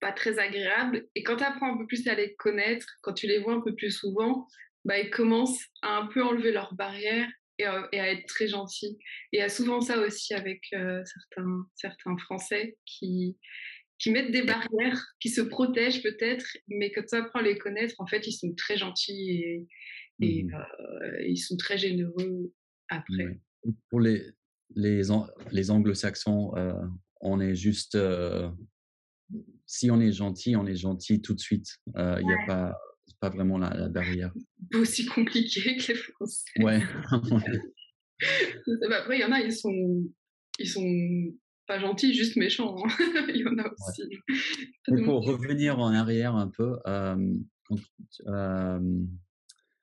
pas 0.00 0.10
très 0.10 0.40
agréables. 0.40 1.06
Et 1.14 1.22
quand 1.22 1.36
tu 1.36 1.44
apprends 1.44 1.74
un 1.74 1.78
peu 1.78 1.86
plus 1.86 2.08
à 2.08 2.14
les 2.14 2.34
connaître, 2.34 2.86
quand 3.02 3.12
tu 3.12 3.28
les 3.28 3.38
vois 3.38 3.54
un 3.54 3.60
peu 3.60 3.74
plus 3.74 3.92
souvent, 3.92 4.48
bah, 4.84 4.98
ils 4.98 5.10
commencent 5.10 5.64
à 5.82 5.98
un 5.98 6.06
peu 6.06 6.24
enlever 6.24 6.50
leurs 6.50 6.74
barrières 6.74 7.30
et, 7.60 8.00
à 8.00 8.12
être 8.12 8.26
très 8.26 8.48
gentil. 8.48 8.98
Et 9.32 9.38
il 9.38 9.38
y 9.38 9.42
a 9.42 9.48
souvent 9.48 9.80
ça 9.80 9.98
aussi 9.98 10.34
avec 10.34 10.62
euh, 10.72 11.02
certains, 11.04 11.66
certains 11.74 12.16
Français 12.18 12.76
qui, 12.84 13.36
qui 13.98 14.10
mettent 14.10 14.32
des 14.32 14.42
barrières, 14.42 15.04
qui 15.20 15.28
se 15.28 15.40
protègent 15.40 16.02
peut-être, 16.02 16.46
mais 16.68 16.90
quand 16.90 17.04
tu 17.06 17.16
apprends 17.16 17.40
à 17.40 17.42
les 17.42 17.58
connaître, 17.58 17.94
en 17.98 18.06
fait, 18.06 18.26
ils 18.26 18.32
sont 18.32 18.54
très 18.54 18.76
gentils 18.76 19.30
et, 19.30 19.66
et 20.20 20.44
mmh 20.44 20.54
euh, 20.54 21.22
ils 21.26 21.38
sont 21.38 21.56
très 21.56 21.78
généreux 21.78 22.52
après. 22.88 23.38
Pour 23.88 24.00
les, 24.00 24.22
les, 24.74 25.02
les 25.52 25.70
anglo-saxons, 25.70 26.56
euh, 26.56 26.72
on 27.20 27.40
est 27.40 27.54
juste. 27.54 27.98
si 29.66 29.90
on 29.90 30.00
est 30.00 30.12
gentil, 30.12 30.56
on 30.56 30.66
est 30.66 30.76
gentil 30.76 31.20
tout 31.20 31.34
de 31.34 31.40
suite. 31.40 31.78
Il 31.94 32.24
n'y 32.26 32.32
a 32.32 32.46
pas 32.46 32.76
pas 33.20 33.28
vraiment 33.28 33.58
la, 33.58 33.88
barrière. 33.88 34.32
Aussi 34.74 35.06
compliqué 35.06 35.76
que 35.76 35.92
les 35.92 35.94
Français. 35.94 36.50
Ouais. 36.60 36.80
Après, 38.90 39.18
il 39.18 39.20
y 39.20 39.24
en 39.24 39.32
a, 39.32 39.40
ils 39.40 39.52
sont, 39.52 40.04
ils 40.58 40.68
sont 40.68 41.32
pas 41.66 41.78
gentils, 41.78 42.14
juste 42.14 42.36
méchants. 42.36 42.76
Hein. 42.84 42.88
il 43.28 43.42
y 43.42 43.46
en 43.46 43.58
a 43.58 43.70
aussi. 43.70 44.02
pour 45.04 45.24
revenir 45.24 45.78
en 45.78 45.92
arrière 45.92 46.34
un 46.34 46.48
peu, 46.48 46.78
euh, 46.86 47.38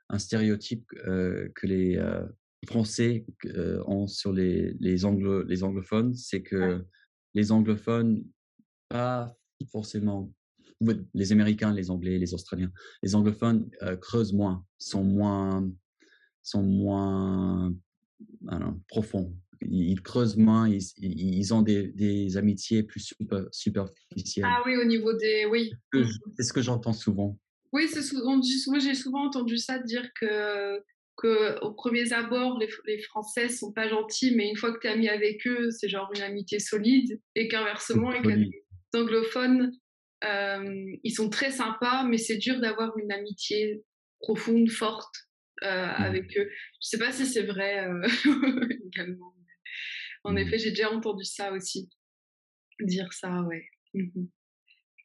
un 0.09 0.19
stéréotype 0.19 0.91
euh, 1.05 1.49
que 1.55 1.67
les, 1.67 1.97
euh, 1.97 2.25
français 2.65 3.25
sur 4.07 4.33
les, 4.33 4.73
les, 4.79 5.05
anglo, 5.05 5.43
les 5.43 5.63
anglophones, 5.63 6.15
c'est 6.15 6.41
que 6.41 6.83
les 7.35 7.51
anglophones, 7.51 8.25
pas 8.89 9.33
forcément 9.71 10.33
les 11.13 11.31
Américains, 11.31 11.73
les 11.73 11.89
Anglais, 11.89 12.17
les 12.17 12.33
Australiens, 12.33 12.71
les 13.01 13.15
anglophones 13.15 13.69
creusent 14.01 14.33
moins, 14.33 14.65
sont 14.77 15.03
moins, 15.03 15.67
sont 16.43 16.63
moins 16.63 17.73
profonds. 18.87 19.33
Ils, 19.61 20.01
creusent 20.01 20.37
moins, 20.37 20.69
ils, 20.69 20.81
ils 20.97 21.53
ont 21.53 21.63
des, 21.63 21.87
des, 21.87 22.37
amitiés 22.37 22.83
plus 22.83 23.15
superficielles. 23.51 24.45
Ah 24.47 24.61
oui, 24.65 24.77
au 24.77 24.85
niveau 24.85 25.13
des... 25.13 25.45
Oui. 25.45 25.73
C'est 26.35 26.43
ce 26.43 26.53
que 26.53 26.61
j'entends 26.61 26.93
souvent. 26.93 27.39
Oui, 27.73 27.87
souvent, 27.87 28.39
j'ai 28.79 28.93
souvent 28.93 29.25
entendu 29.25 29.57
ça 29.57 29.79
dire 29.79 30.07
que 30.19 30.81
que 31.17 31.59
au 31.61 31.71
premiers 31.71 32.13
abords, 32.13 32.59
les, 32.59 32.69
les, 32.85 33.01
Français 33.01 33.49
sont 33.49 33.71
pas 33.71 33.87
gentils, 33.87 34.35
mais 34.35 34.47
une 34.49 34.55
fois 34.55 34.71
que 34.71 34.79
tu 34.79 34.87
es 34.87 34.91
ami 34.91 35.09
avec 35.09 35.45
eux, 35.47 35.71
c'est 35.71 35.89
genre 35.89 36.11
une 36.15 36.21
amitié 36.21 36.59
solide, 36.59 37.19
et 37.35 37.47
qu'inversement, 37.47 38.11
avec 38.11 38.23
les 38.23 38.63
anglophones, 38.93 39.71
euh, 39.71 39.71
ils 40.23 41.13
sont 41.13 41.29
très 41.29 41.51
sympas, 41.51 42.03
mais 42.03 42.17
c'est 42.17 42.37
dur 42.37 42.59
d'avoir 42.59 42.97
une 42.97 43.11
amitié 43.11 43.83
profonde, 44.19 44.69
forte 44.69 45.13
euh, 45.63 45.87
mmh. 45.87 46.03
avec 46.03 46.37
eux. 46.37 46.49
Je 46.81 46.87
sais 46.87 46.97
pas 46.97 47.11
si 47.11 47.25
c'est 47.25 47.43
vrai 47.43 47.87
euh, 47.87 48.07
également. 48.87 49.33
En 50.23 50.33
mmh. 50.33 50.37
effet, 50.39 50.57
j'ai 50.57 50.69
déjà 50.71 50.91
entendu 50.91 51.23
ça 51.23 51.51
aussi, 51.51 51.89
dire 52.79 53.11
ça, 53.13 53.41
ouais. 53.43 53.65
Mmh 53.93 54.25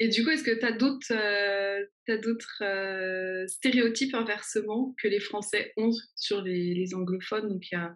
et 0.00 0.08
du 0.08 0.24
coup, 0.24 0.30
est-ce 0.30 0.42
que 0.42 0.58
tu 0.58 0.66
as 0.66 0.72
d'autres, 0.72 1.12
euh, 1.12 1.86
d'autres 2.08 2.60
euh, 2.62 3.46
stéréotypes 3.46 4.16
inversement 4.16 4.96
que 5.00 5.06
les 5.06 5.20
Français 5.20 5.72
ont 5.76 5.92
sur 6.16 6.42
les, 6.42 6.74
les 6.74 6.92
anglophones? 6.94 7.48
Donc, 7.48 7.70
il 7.70 7.76
y 7.76 7.78
a 7.78 7.94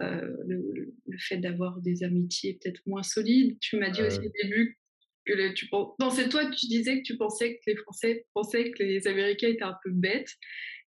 euh, 0.00 0.36
le, 0.48 0.92
fait 1.20 1.36
d'avoir 1.36 1.80
des 1.82 2.02
amitiés 2.02 2.58
peut-être 2.60 2.80
moins 2.86 3.04
solides. 3.04 3.58
Tu 3.60 3.76
m'as 3.78 3.90
dit 3.90 4.02
aussi 4.02 4.18
au 4.18 4.32
début 4.42 4.76
que 5.26 5.32
le, 5.32 5.54
tu 5.54 5.68
pensais, 5.98 6.28
toi, 6.28 6.46
tu 6.46 6.66
disais 6.66 6.98
que 6.98 7.02
tu 7.02 7.16
pensais 7.16 7.56
que 7.56 7.70
les 7.70 7.76
Français 7.76 8.26
pensaient 8.34 8.70
que 8.70 8.82
les 8.82 9.06
Américains 9.06 9.48
étaient 9.48 9.62
un 9.62 9.76
peu 9.82 9.90
bêtes. 9.90 10.32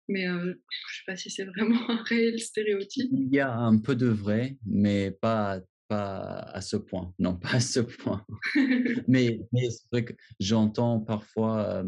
Mais 0.10 0.26
je 0.26 0.34
ne 0.34 0.54
sais 0.54 1.04
pas 1.08 1.15
si 1.15 1.30
c'est 1.30 1.46
vraiment 1.46 1.80
un 1.89 2.04
réel 2.04 2.39
stéréotype. 2.39 3.10
Il 3.13 3.34
y 3.34 3.39
a 3.39 3.54
un 3.54 3.78
peu 3.78 3.96
de 3.96 4.08
vrai, 4.08 4.58
mais 4.65 5.12
pas 5.12 5.62
à 5.96 6.62
ce 6.62 6.76
point. 6.76 7.13
Non, 7.19 7.36
pas 7.36 7.56
à 7.56 7.60
ce 7.60 7.80
point. 7.80 8.26
mais, 9.08 9.39
mais 9.52 9.69
c'est 9.69 9.88
vrai 9.91 10.06
que 10.06 10.13
j'entends 10.39 11.00
parfois 11.00 11.86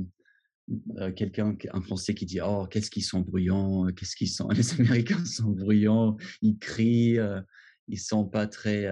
quelqu'un, 1.16 1.56
un 1.74 1.82
Français 1.82 2.14
qui 2.14 2.26
dit 2.26 2.40
Oh, 2.42 2.68
qu'est-ce 2.70 2.92
qu'ils 2.92 3.04
sont 3.04 3.22
bruyants, 3.22 3.88
qu'est-ce 3.96 4.16
qu'ils 4.16 4.30
sont. 4.30 4.48
Les 4.50 4.80
Américains 4.80 5.26
sont 5.26 5.50
bruyants, 5.50 6.18
ils 6.42 6.58
crient, 6.58 7.20
ils 7.88 8.00
sont 8.00 8.26
pas 8.26 8.48
très. 8.48 8.88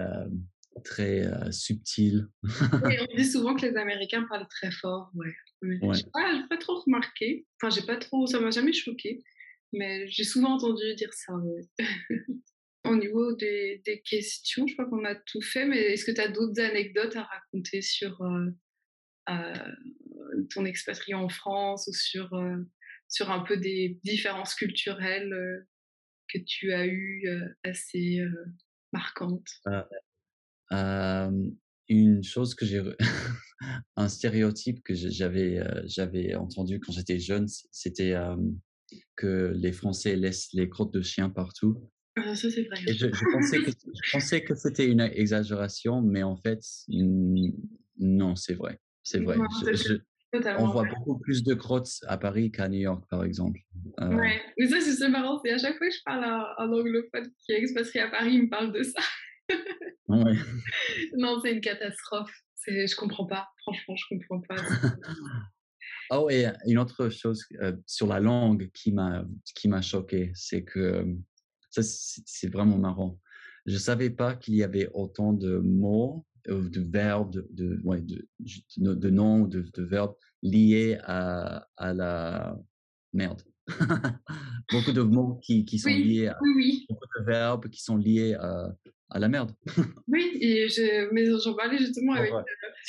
Très 0.82 1.24
subtils. 1.52 2.26
on 2.42 3.16
dit 3.16 3.24
souvent 3.24 3.54
que 3.54 3.66
les 3.66 3.76
Américains 3.76 4.24
parlent 4.28 4.48
très 4.48 4.70
fort, 4.70 5.10
ouais. 5.14 5.34
ouais. 5.62 5.94
J'ai 5.94 6.04
pas, 6.12 6.46
pas, 6.48 6.56
trop 6.56 6.80
remarqué, 6.80 7.46
enfin 7.60 7.74
j'ai 7.74 7.86
pas 7.86 7.96
trop, 7.96 8.26
ça 8.26 8.40
m'a 8.40 8.50
jamais 8.50 8.72
choqué, 8.72 9.22
mais 9.72 10.06
j'ai 10.08 10.24
souvent 10.24 10.54
entendu 10.54 10.94
dire 10.94 11.12
ça. 11.12 11.34
Au 12.84 12.96
niveau 12.96 13.32
des, 13.32 13.80
des, 13.86 14.02
questions, 14.02 14.66
je 14.66 14.74
crois 14.74 14.84
qu'on 14.84 15.06
a 15.06 15.14
tout 15.14 15.40
fait, 15.40 15.64
mais 15.64 15.78
est-ce 15.78 16.04
que 16.04 16.10
tu 16.10 16.20
as 16.20 16.28
d'autres 16.28 16.60
anecdotes 16.60 17.16
à 17.16 17.22
raconter 17.22 17.80
sur 17.80 18.20
euh, 18.20 18.50
euh, 19.30 19.72
ton 20.50 20.66
expatrié 20.66 21.14
en 21.14 21.30
France 21.30 21.88
ou 21.88 21.94
sur, 21.94 22.34
euh, 22.34 22.58
sur 23.08 23.30
un 23.30 23.40
peu 23.40 23.56
des 23.56 23.98
différences 24.04 24.54
culturelles 24.54 25.66
que 26.28 26.38
tu 26.38 26.74
as 26.74 26.86
eues 26.86 27.26
assez 27.62 28.22
marquantes? 28.92 29.48
Une 30.70 32.24
chose 32.24 32.54
que 32.54 32.64
j'ai. 32.64 32.82
un 33.96 34.08
stéréotype 34.08 34.82
que 34.82 34.94
j'avais 34.94 35.62
j'avais 35.86 36.34
entendu 36.34 36.80
quand 36.80 36.92
j'étais 36.92 37.18
jeune, 37.18 37.46
c'était 37.70 38.14
que 39.16 39.52
les 39.54 39.72
Français 39.72 40.16
laissent 40.16 40.52
les 40.52 40.68
crottes 40.68 40.92
de 40.92 41.02
chiens 41.02 41.30
partout. 41.30 41.90
Ah, 42.16 42.34
ça, 42.36 42.48
c'est 42.48 42.62
vrai. 42.62 42.76
je, 42.86 43.06
pensais 44.12 44.42
que, 44.42 44.54
c'était 44.54 44.86
une 44.86 45.00
exagération, 45.00 46.00
mais 46.00 46.22
en 46.22 46.36
fait, 46.36 46.60
non, 47.98 48.36
c'est 48.36 48.54
vrai. 48.54 48.78
C'est 49.02 49.18
vrai. 49.18 49.36
on 50.58 50.68
voit 50.68 50.84
beaucoup 50.84 51.18
plus 51.18 51.42
de 51.42 51.54
crottes 51.54 51.90
à 52.06 52.16
Paris 52.16 52.52
qu'à 52.52 52.68
New 52.68 52.78
York, 52.78 53.04
par 53.10 53.24
exemple. 53.24 53.58
Euh, 54.00 54.14
ouais, 54.14 54.40
mais 54.58 54.68
ça, 54.68 54.80
c'est 54.80 55.08
marrant. 55.08 55.40
C'est 55.44 55.52
à 55.52 55.58
chaque 55.58 55.76
fois 55.76 55.88
que 55.88 55.94
je 55.94 56.02
parle 56.04 56.24
à 56.24 56.54
un 56.58 56.72
anglophone 56.72 57.30
qui 57.44 57.52
est 57.52 57.58
expatrié 57.58 58.04
à 58.04 58.10
Paris, 58.10 58.34
il 58.34 58.42
me 58.44 58.48
parle 58.48 58.72
de 58.72 58.82
ça. 58.82 59.02
ouais. 60.08 60.34
Non, 61.16 61.40
c'est 61.42 61.52
une 61.52 61.60
catastrophe. 61.60 62.32
Je 62.66 62.96
comprends 62.96 63.26
pas. 63.26 63.48
Franchement, 63.62 63.94
je 63.96 64.04
comprends 64.08 64.40
pas. 64.40 64.56
oh, 66.10 66.28
et 66.30 66.46
une 66.66 66.78
autre 66.78 67.08
chose 67.08 67.44
euh, 67.60 67.72
sur 67.86 68.06
la 68.06 68.20
langue 68.20 68.70
qui 68.72 68.92
m'a 68.92 69.24
qui 69.54 69.68
m'a 69.68 69.82
choqué, 69.82 70.32
c'est 70.34 70.64
que 70.64 71.06
ça, 71.70 71.82
c'est 71.82 72.52
vraiment 72.52 72.78
marrant. 72.78 73.18
Je 73.66 73.74
ne 73.74 73.78
savais 73.78 74.10
pas 74.10 74.34
qu'il 74.34 74.54
y 74.54 74.62
avait 74.62 74.88
autant 74.92 75.32
de 75.32 75.58
mots, 75.58 76.26
euh, 76.48 76.68
de 76.68 76.80
verbes, 76.80 77.32
de, 77.32 77.46
de, 77.50 77.80
ouais, 77.82 78.00
de, 78.02 78.26
de 78.76 79.10
noms, 79.10 79.46
de, 79.46 79.62
de, 79.62 79.82
verbes 79.82 80.14
liés 80.42 80.98
à, 81.04 81.66
à 81.76 81.94
la 81.94 82.56
merde. 83.12 83.42
beaucoup 84.70 84.92
de 84.92 85.00
mots 85.00 85.40
qui, 85.42 85.64
qui 85.64 85.78
sont 85.78 85.88
liés 85.88 86.28
à 86.28 86.38
oui, 86.42 86.84
beaucoup 86.88 87.06
de 87.18 87.24
verbes 87.24 87.68
qui 87.70 87.82
sont 87.82 87.96
liés 87.96 88.34
à, 88.34 88.68
à 89.10 89.18
la 89.18 89.28
merde. 89.28 89.52
oui, 90.08 90.38
et 90.40 90.68
je, 90.68 91.12
mais 91.12 91.26
j'en 91.42 91.54
parlais 91.54 91.78
justement 91.78 92.14
avec. 92.14 92.32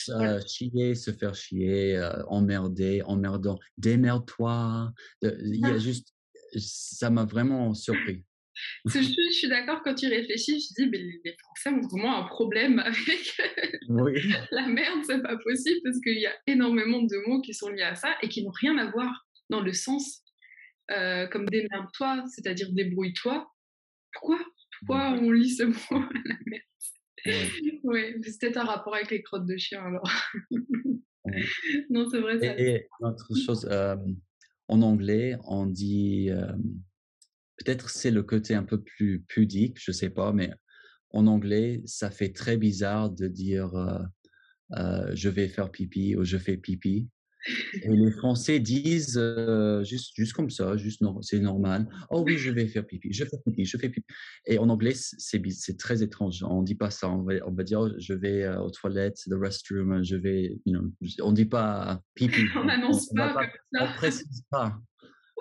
Euh, 0.09 0.39
chier, 0.47 0.95
se 0.95 1.11
faire 1.11 1.35
chier, 1.35 1.97
euh, 1.97 2.23
emmerder, 2.27 3.01
emmerdant, 3.03 3.59
démerde-toi. 3.77 4.91
Il 5.21 5.55
y 5.55 5.65
a 5.65 5.75
ah. 5.75 5.77
juste. 5.77 6.09
Ça 6.57 7.09
m'a 7.09 7.25
vraiment 7.25 7.73
surpris 7.73 8.23
je, 8.85 8.99
je, 9.01 9.31
suis 9.31 9.49
d'accord 9.49 9.81
quand 9.83 9.95
tu 9.95 10.07
réfléchis, 10.07 10.59
je 10.61 10.83
dis, 10.83 10.89
mais 10.89 10.99
les 10.99 11.35
Français 11.37 11.75
ont 11.75 11.87
vraiment 11.87 12.23
un 12.23 12.27
problème 12.27 12.79
avec 12.79 13.37
la 14.51 14.67
merde, 14.67 14.99
c'est 15.05 15.21
pas 15.21 15.37
possible 15.37 15.79
parce 15.83 15.99
qu'il 15.99 16.19
y 16.19 16.25
a 16.25 16.33
énormément 16.47 17.01
de 17.01 17.27
mots 17.27 17.41
qui 17.41 17.53
sont 17.53 17.69
liés 17.69 17.83
à 17.83 17.95
ça 17.95 18.15
et 18.21 18.29
qui 18.29 18.43
n'ont 18.43 18.51
rien 18.51 18.77
à 18.77 18.89
voir 18.91 19.27
dans 19.49 19.61
le 19.61 19.73
sens 19.73 20.21
euh, 20.91 21.27
comme 21.27 21.45
démerde-toi, 21.45 22.23
c'est-à-dire 22.27 22.71
débrouille-toi. 22.71 23.47
Pourquoi? 24.13 24.39
Pourquoi 24.85 25.11
on 25.11 25.31
lit 25.31 25.49
ce 25.49 25.63
mot 25.63 25.75
la 25.91 26.37
merde 26.45 27.49
Oui, 27.83 28.01
c'est 28.23 28.39
peut-être 28.39 28.57
un 28.57 28.65
rapport 28.65 28.95
avec 28.95 29.11
les 29.11 29.21
crottes 29.23 29.45
de 29.45 29.57
chien 29.57 29.81
alors. 29.83 30.09
non, 31.89 32.09
c'est 32.09 32.19
vrai. 32.19 32.39
Ça... 32.39 32.59
Et, 32.59 32.87
autre 32.99 33.35
chose, 33.35 33.67
euh, 33.71 33.95
en 34.67 34.81
anglais, 34.81 35.37
on 35.45 35.65
dit. 35.65 36.29
Euh, 36.29 36.53
peut-être 37.57 37.89
c'est 37.89 38.11
le 38.11 38.23
côté 38.23 38.53
un 38.53 38.63
peu 38.63 38.81
plus 38.81 39.21
pudique, 39.21 39.77
je 39.81 39.91
sais 39.91 40.09
pas, 40.09 40.33
mais 40.33 40.51
en 41.11 41.27
anglais, 41.27 41.81
ça 41.85 42.11
fait 42.11 42.33
très 42.33 42.57
bizarre 42.57 43.09
de 43.09 43.27
dire 43.27 43.73
euh, 44.73 45.11
je 45.13 45.29
vais 45.29 45.47
faire 45.47 45.71
pipi 45.71 46.15
ou 46.15 46.23
je 46.23 46.37
fais 46.37 46.57
pipi. 46.57 47.07
Et 47.83 47.89
les 47.89 48.11
Français 48.11 48.59
disent 48.59 49.17
euh, 49.17 49.83
juste, 49.83 50.13
juste 50.15 50.33
comme 50.33 50.49
ça, 50.49 50.77
juste 50.77 51.03
c'est 51.21 51.39
normal. 51.39 51.87
Oh 52.09 52.23
oui, 52.25 52.37
je 52.37 52.49
vais 52.49 52.67
faire 52.67 52.85
pipi, 52.85 53.11
je 53.11 53.23
fais 53.25 53.37
pipi, 53.45 53.65
je 53.65 53.77
fais 53.77 53.89
pipi. 53.89 54.07
Et 54.47 54.57
en 54.57 54.69
anglais, 54.69 54.93
c'est 54.95 55.77
très 55.77 56.01
étrange. 56.03 56.43
On 56.43 56.63
dit 56.63 56.75
pas 56.75 56.89
ça. 56.89 57.09
On 57.09 57.23
va, 57.23 57.33
on 57.45 57.51
va 57.51 57.63
dire 57.63 57.81
oh, 57.81 57.89
je 57.97 58.13
vais 58.13 58.47
aux 58.57 58.71
toilettes, 58.71 59.19
the 59.27 59.35
restroom, 59.35 60.03
je 60.03 60.15
vais. 60.15 60.57
You 60.65 60.73
know, 60.73 60.91
on 61.21 61.31
dit 61.31 61.45
pas 61.45 62.01
pipi. 62.15 62.45
on 62.55 62.65
n'annonce 62.65 63.09
pas, 63.09 63.33
pas, 63.33 63.47
On 63.81 63.93
précise 63.93 64.43
pas. 64.49 64.79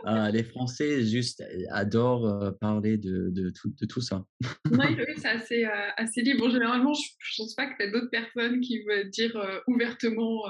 Ah, 0.07 0.31
les 0.31 0.45
Français 0.45 1.05
juste 1.05 1.41
euh, 1.41 1.65
adorent 1.71 2.27
euh, 2.27 2.51
parler 2.53 2.99
de, 2.99 3.31
de, 3.31 3.51
tout, 3.51 3.73
de 3.81 3.87
tout, 3.87 4.01
ça. 4.01 4.25
oui, 4.71 4.97
c'est 5.17 5.29
assez, 5.29 5.65
euh, 5.65 5.89
assez 5.97 6.23
libre. 6.23 6.51
généralement, 6.51 6.93
je 6.93 7.03
ne 7.03 7.45
pense 7.45 7.55
pas 7.55 7.67
que 7.67 7.77
tu 7.79 7.83
as 7.85 7.91
d'autres 7.91 8.11
personnes 8.11 8.61
qui 8.61 8.83
veulent 8.83 9.11
dire 9.11 9.35
ouvertement 9.67 10.43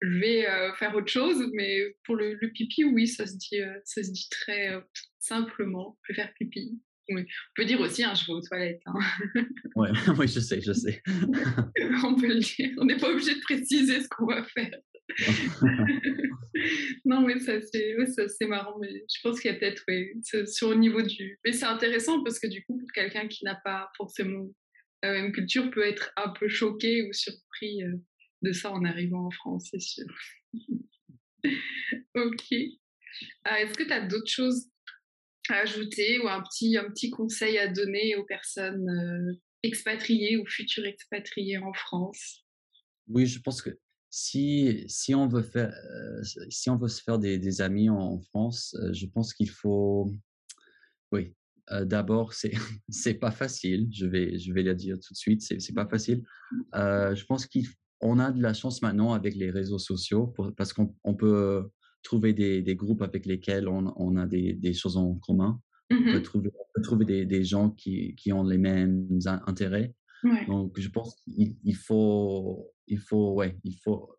je 0.00 0.18
vais 0.18 0.46
faire 0.78 0.94
autre 0.94 1.08
chose, 1.08 1.44
mais 1.54 1.96
pour 2.04 2.16
le, 2.16 2.34
le, 2.34 2.50
pipi, 2.50 2.84
oui, 2.84 3.08
ça 3.08 3.26
se 3.26 3.36
dit, 3.36 3.60
ça 3.84 4.02
se 4.02 4.10
dit 4.10 4.28
très 4.30 4.72
simplement. 5.18 5.98
Je 6.02 6.12
vais 6.12 6.22
faire 6.22 6.32
pipi. 6.34 6.78
Oui. 7.10 7.22
On 7.22 7.54
peut 7.56 7.64
dire 7.64 7.80
aussi, 7.80 8.02
hein, 8.02 8.14
je 8.14 8.26
vais 8.26 8.32
aux 8.32 8.40
toilettes. 8.40 8.82
Hein. 8.86 8.98
Ouais, 9.76 9.90
oui, 10.18 10.28
je 10.28 10.38
sais, 10.38 10.60
je 10.60 10.72
sais. 10.72 11.02
on 12.04 12.14
peut 12.14 12.28
le 12.28 12.38
dire. 12.38 12.70
On 12.78 12.84
n'est 12.84 12.96
pas 12.96 13.10
obligé 13.10 13.34
de 13.34 13.40
préciser 13.40 14.00
ce 14.00 14.08
qu'on 14.08 14.26
va 14.26 14.44
faire. 14.44 14.70
non, 17.04 17.20
mais 17.20 17.38
ça 17.40 17.60
c'est 17.62 18.46
marrant, 18.46 18.78
mais 18.80 18.88
je 18.92 19.20
pense 19.22 19.40
qu'il 19.40 19.50
y 19.50 19.54
a 19.54 19.58
peut-être 19.58 19.82
oui, 19.88 20.12
sur 20.46 20.70
le 20.70 20.76
niveau 20.76 21.02
du. 21.02 21.38
Mais 21.44 21.52
c'est 21.52 21.66
intéressant 21.66 22.22
parce 22.24 22.38
que 22.38 22.46
du 22.46 22.64
coup, 22.64 22.78
pour 22.78 22.90
quelqu'un 22.92 23.28
qui 23.28 23.44
n'a 23.44 23.56
pas 23.64 23.90
forcément 23.96 24.48
la 25.02 25.12
même 25.12 25.32
culture, 25.32 25.70
peut 25.70 25.86
être 25.86 26.12
un 26.16 26.30
peu 26.30 26.48
choqué 26.48 27.02
ou 27.02 27.12
surpris 27.12 27.82
euh, 27.82 27.96
de 28.42 28.52
ça 28.52 28.72
en 28.72 28.84
arrivant 28.84 29.26
en 29.26 29.30
France, 29.30 29.68
c'est 29.70 29.80
sûr. 29.80 30.06
ok. 32.14 32.54
Ah, 33.44 33.60
est-ce 33.60 33.74
que 33.74 33.84
tu 33.84 33.92
as 33.92 34.06
d'autres 34.06 34.30
choses 34.30 34.66
à 35.50 35.58
ajouter 35.58 36.18
ou 36.20 36.28
un 36.28 36.42
petit, 36.42 36.76
un 36.76 36.90
petit 36.90 37.10
conseil 37.10 37.58
à 37.58 37.68
donner 37.68 38.16
aux 38.16 38.24
personnes 38.24 39.38
expatriées 39.62 40.38
ou 40.38 40.46
futures 40.46 40.86
expatriées 40.86 41.58
en 41.58 41.72
France? 41.74 42.44
Oui, 43.08 43.26
je 43.26 43.40
pense 43.40 43.60
que 43.60 43.78
si, 44.16 44.84
si, 44.86 45.12
on, 45.12 45.26
veut 45.26 45.42
faire, 45.42 45.74
si 46.48 46.70
on 46.70 46.76
veut 46.76 46.86
se 46.86 47.02
faire 47.02 47.18
des, 47.18 47.36
des 47.36 47.60
amis 47.60 47.90
en, 47.90 48.20
France, 48.20 48.76
je 48.92 49.06
pense 49.06 49.34
qu'il 49.34 49.50
faut, 49.50 50.08
oui, 51.10 51.34
d'abord, 51.82 52.32
c'est 52.32 52.52
c'est 52.88 53.14
pas 53.14 53.32
facile. 53.32 53.88
Je 53.90 54.06
vais 54.06 54.38
je 54.38 54.52
vais 54.52 54.62
le 54.62 54.76
dire 54.76 55.00
tout 55.00 55.12
de 55.12 55.18
suite. 55.18 55.42
C'est 55.42 55.58
c'est 55.58 55.72
pas 55.72 55.88
facile. 55.88 56.22
je 56.72 57.24
pense 57.24 57.48
qu'on 57.48 58.18
a 58.20 58.30
de 58.30 58.40
la 58.40 58.54
chance 58.54 58.82
maintenant 58.82 59.14
avec 59.14 59.34
les 59.34 59.50
réseaux 59.50 59.80
sociaux 59.80 60.32
parce 60.56 60.72
qu'on 60.72 60.94
on 61.02 61.16
peut 61.16 61.68
trouver 62.04 62.34
des, 62.34 62.62
des, 62.62 62.76
groupes 62.76 63.02
avec 63.02 63.26
lesquels 63.26 63.66
on, 63.66 63.92
on 63.96 64.16
a 64.16 64.26
des, 64.26 64.52
des, 64.52 64.74
choses 64.74 64.96
en 64.96 65.16
commun. 65.16 65.60
On 65.90 65.96
peut 65.96 66.18
mmh 66.18 66.22
trouver, 66.22 66.50
trouver 66.84 67.04
des, 67.04 67.26
des, 67.26 67.42
gens 67.42 67.70
qui, 67.70 68.14
qui, 68.14 68.32
ont 68.32 68.44
les 68.44 68.58
mêmes 68.58 69.18
intérêts. 69.26 69.92
Donc, 70.46 70.78
je 70.78 70.88
pense 70.88 71.16
qu'il 71.16 71.56
il 71.64 71.76
faut, 71.76 72.72
il 72.86 72.98
faut, 72.98 73.34
ouais, 73.34 73.56
il 73.64 73.76
faut 73.76 74.14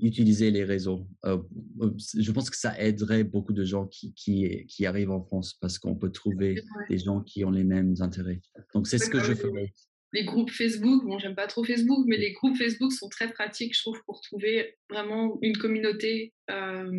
utiliser 0.00 0.50
les 0.50 0.64
réseaux. 0.64 1.06
je 1.22 2.32
pense 2.32 2.50
que 2.50 2.56
ça 2.56 2.78
aiderait 2.80 3.24
beaucoup 3.24 3.52
de 3.52 3.64
gens 3.64 3.86
qui, 3.86 4.14
qui, 4.14 4.66
qui 4.66 4.86
arrivent 4.86 5.10
en 5.10 5.22
France 5.22 5.54
parce 5.54 5.78
qu'on 5.78 5.94
peut 5.94 6.10
trouver 6.10 6.62
des 6.88 6.98
gens 6.98 7.20
qui 7.20 7.44
ont 7.44 7.50
les 7.50 7.64
mêmes 7.64 7.94
intérêts. 8.00 8.40
Donc, 8.74 8.86
c'est 8.86 8.98
ce 8.98 9.10
que 9.10 9.20
je 9.20 9.34
ferais 9.34 9.72
les 10.12 10.24
groupes 10.24 10.50
Facebook, 10.50 11.04
bon, 11.04 11.18
j'aime 11.18 11.34
pas 11.34 11.46
trop 11.46 11.64
Facebook, 11.64 12.04
mais 12.06 12.18
les 12.18 12.32
groupes 12.32 12.56
Facebook 12.56 12.92
sont 12.92 13.08
très 13.08 13.32
pratiques, 13.32 13.74
je 13.74 13.80
trouve, 13.80 14.02
pour 14.04 14.20
trouver 14.20 14.76
vraiment 14.90 15.38
une 15.40 15.56
communauté 15.56 16.34
euh, 16.50 16.90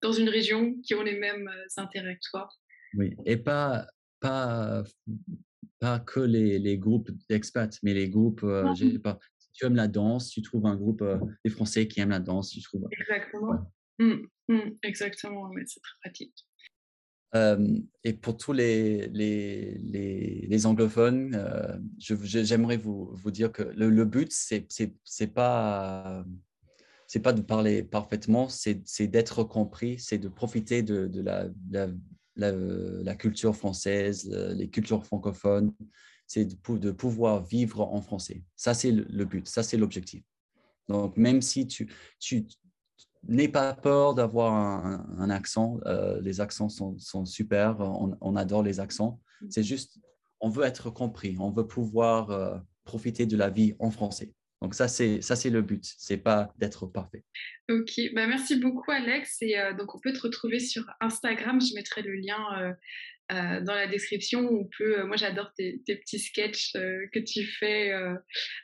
dans 0.00 0.12
une 0.12 0.28
région 0.28 0.74
qui 0.82 0.94
ont 0.94 1.02
les 1.02 1.18
mêmes 1.18 1.48
euh, 1.48 1.82
intérêts 1.82 2.14
que 2.14 2.30
toi. 2.30 2.48
Oui, 2.94 3.14
et 3.26 3.36
pas, 3.36 3.86
pas, 4.20 4.82
pas 5.78 6.00
que 6.00 6.20
les, 6.20 6.58
les 6.58 6.78
groupes 6.78 7.10
d'expats, 7.28 7.78
mais 7.82 7.94
les 7.94 8.08
groupes, 8.08 8.42
euh, 8.42 8.72
pas, 9.02 9.18
si 9.38 9.50
tu 9.52 9.64
aimes 9.66 9.76
la 9.76 9.88
danse, 9.88 10.30
tu 10.30 10.42
trouves 10.42 10.66
un 10.66 10.76
groupe 10.76 11.04
des 11.44 11.50
Français 11.50 11.86
qui 11.88 12.00
aiment 12.00 12.10
la 12.10 12.20
danse, 12.20 12.50
tu 12.50 12.62
trouves. 12.62 12.88
Exactement. 12.92 13.70
Mmh, 13.98 14.26
mmh, 14.48 14.70
exactement, 14.82 15.48
mais 15.50 15.62
c'est 15.66 15.80
très 15.80 15.96
pratique 16.02 16.34
et 18.04 18.12
pour 18.12 18.36
tous 18.36 18.52
les, 18.52 19.08
les, 19.08 19.76
les, 19.82 20.46
les 20.48 20.66
anglophones, 20.66 21.34
euh, 21.34 21.76
j'aimerais 21.98 22.76
vous, 22.76 23.10
vous, 23.12 23.30
dire 23.32 23.50
que 23.50 23.62
le, 23.62 23.90
le 23.90 24.04
but, 24.04 24.30
c'est 24.30 24.68
n'est 25.20 25.26
pas, 25.26 26.24
c'est 27.08 27.20
pas 27.20 27.32
de 27.32 27.40
parler 27.40 27.82
parfaitement, 27.82 28.48
c'est 28.48 29.06
d'être 29.08 29.42
compris, 29.42 29.98
c'est 29.98 30.18
de 30.18 30.28
profiter 30.28 30.82
de, 30.82 31.06
de 31.08 31.22
la, 31.22 31.48
la, 31.70 31.88
la, 32.36 33.14
culture 33.14 33.54
française, 33.54 34.28
les 34.56 34.68
cultures 34.68 35.04
francophones, 35.04 35.72
c'est 36.26 36.44
de, 36.44 36.78
de, 36.78 36.90
pouvoir 36.90 37.44
vivre 37.44 37.80
en 37.80 38.00
français. 38.00 38.42
Ça, 38.56 38.74
c'est 38.74 38.90
le, 38.90 39.06
le 39.08 39.24
but, 39.24 39.46
ça, 39.46 39.62
c'est 39.62 39.76
l'objectif. 39.76 40.24
Donc, 40.88 41.16
même 41.16 41.42
si 41.42 41.66
tu, 41.66 41.90
tu, 42.18 42.46
n'aie 43.28 43.48
pas 43.48 43.74
peur 43.74 44.14
d'avoir 44.14 44.54
un, 44.54 45.30
accent. 45.30 45.78
Euh, 45.86 46.20
les 46.20 46.40
accents 46.40 46.68
sont, 46.68 46.98
sont 46.98 47.24
super. 47.24 47.80
On, 47.80 48.36
adore 48.36 48.62
les 48.62 48.80
accents. 48.80 49.20
Mm. 49.40 49.46
C'est 49.50 49.62
juste, 49.62 49.98
on 50.40 50.48
veut 50.48 50.64
être 50.64 50.90
compris. 50.90 51.36
On 51.38 51.50
veut 51.50 51.66
pouvoir 51.66 52.30
euh, 52.30 52.58
profiter 52.84 53.26
de 53.26 53.36
la 53.36 53.50
vie 53.50 53.74
en 53.78 53.90
français. 53.90 54.32
Donc 54.62 54.74
ça, 54.74 54.88
c'est 54.88 55.20
ça, 55.20 55.36
c'est 55.36 55.50
le 55.50 55.62
but. 55.62 55.84
C'est 55.98 56.16
pas 56.16 56.52
d'être 56.58 56.86
parfait. 56.86 57.22
Ok, 57.70 57.92
bah, 58.14 58.26
merci 58.26 58.56
beaucoup 58.56 58.90
Alex. 58.90 59.42
Et 59.42 59.58
euh, 59.58 59.74
donc 59.74 59.94
on 59.94 60.00
peut 60.00 60.12
te 60.12 60.20
retrouver 60.20 60.60
sur 60.60 60.84
Instagram. 61.00 61.60
Je 61.60 61.74
mettrai 61.74 62.02
le 62.02 62.14
lien 62.14 62.74
euh, 63.32 63.60
dans 63.62 63.74
la 63.74 63.86
description, 63.86 64.40
on 64.40 64.68
peut. 64.76 65.00
Euh, 65.00 65.06
moi, 65.06 65.16
j'adore 65.16 65.50
tes, 65.56 65.80
petits 65.86 66.18
sketchs 66.18 66.74
euh, 66.76 67.06
que 67.10 67.18
tu 67.18 67.44
fais 67.44 67.92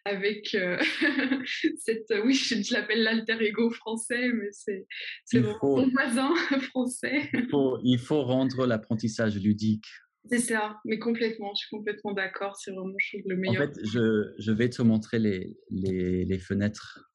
avec 0.04 0.54
cette. 1.78 2.12
oui, 2.24 2.34
je, 2.34 2.74
l'appelle 2.74 3.02
l'alter 3.02 3.40
ego 3.40 3.70
français, 3.70 4.28
mais 4.32 4.48
c'est 4.52 4.86
c'est 5.24 5.40
mon, 5.40 5.56
voisin 5.90 6.34
français. 6.70 7.30
Il 7.32 7.48
faut, 7.48 7.78
il 7.82 7.98
faut 7.98 8.22
rendre 8.22 8.66
l'apprentissage 8.66 9.36
ludique. 9.36 9.86
C'est 10.28 10.38
ça, 10.38 10.78
mais 10.84 10.98
complètement. 10.98 11.52
Je 11.54 11.60
suis 11.60 11.76
complètement 11.76 12.12
d'accord. 12.12 12.56
C'est 12.56 12.72
vraiment 12.72 12.94
le 13.26 13.36
meilleur. 13.36 13.62
En 13.62 13.66
fait, 13.66 13.80
je, 13.84 14.34
je 14.38 14.52
vais 14.52 14.68
te 14.68 14.82
montrer 14.82 15.18
les, 15.18 15.56
les, 15.70 16.24
les 16.24 16.38
fenêtres 16.38 17.10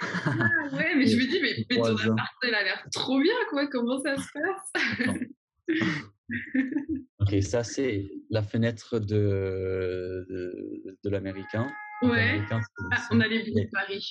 ah 0.00 0.30
ouais, 0.72 0.94
mais 0.96 1.06
je 1.06 1.16
me 1.16 1.26
dis, 1.26 1.40
mais, 1.42 1.64
mais 1.70 1.76
ton 1.76 1.96
appart, 1.96 2.32
elle 2.42 2.54
a 2.54 2.62
l'air 2.62 2.84
trop 2.92 3.20
bien, 3.20 3.34
quoi. 3.50 3.66
Comment 3.68 4.00
ça 4.02 4.16
se 4.16 4.28
passe? 4.32 4.72
Ok, 7.20 7.42
ça 7.42 7.64
c'est 7.64 8.10
la 8.28 8.42
fenêtre 8.42 8.98
de, 8.98 10.26
de, 11.02 11.08
l'américain. 11.10 11.66
Ouais. 12.02 12.42
Ah, 12.50 12.60
on 13.10 13.20
a 13.20 13.26
les 13.26 13.42
vues 13.42 13.52
de 13.52 13.66
Paris. 13.72 14.10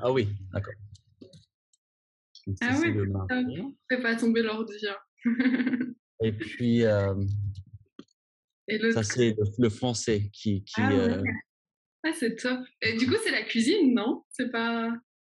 ah 0.00 0.12
oui, 0.12 0.28
d'accord. 0.52 0.74
Ah 2.60 2.76
oui, 2.80 2.92
ne 2.92 3.62
fais 3.90 4.00
pas 4.00 4.14
tomber 4.14 4.42
l'ordi. 4.42 4.76
Et 6.22 6.32
puis, 6.32 6.84
euh, 6.84 7.14
Et 8.68 8.78
ça 8.92 9.02
c'est 9.02 9.36
le, 9.58 9.68
français 9.68 10.30
qui. 10.32 10.64
qui 10.64 10.80
ah, 10.80 11.22
ah 12.04 12.12
c'est 12.18 12.36
top. 12.36 12.60
Et 12.82 12.96
du 12.96 13.06
coup, 13.06 13.16
c'est 13.22 13.30
la 13.30 13.42
cuisine, 13.42 13.94
non? 13.94 14.24
C'est 14.30 14.50
pas. 14.50 14.90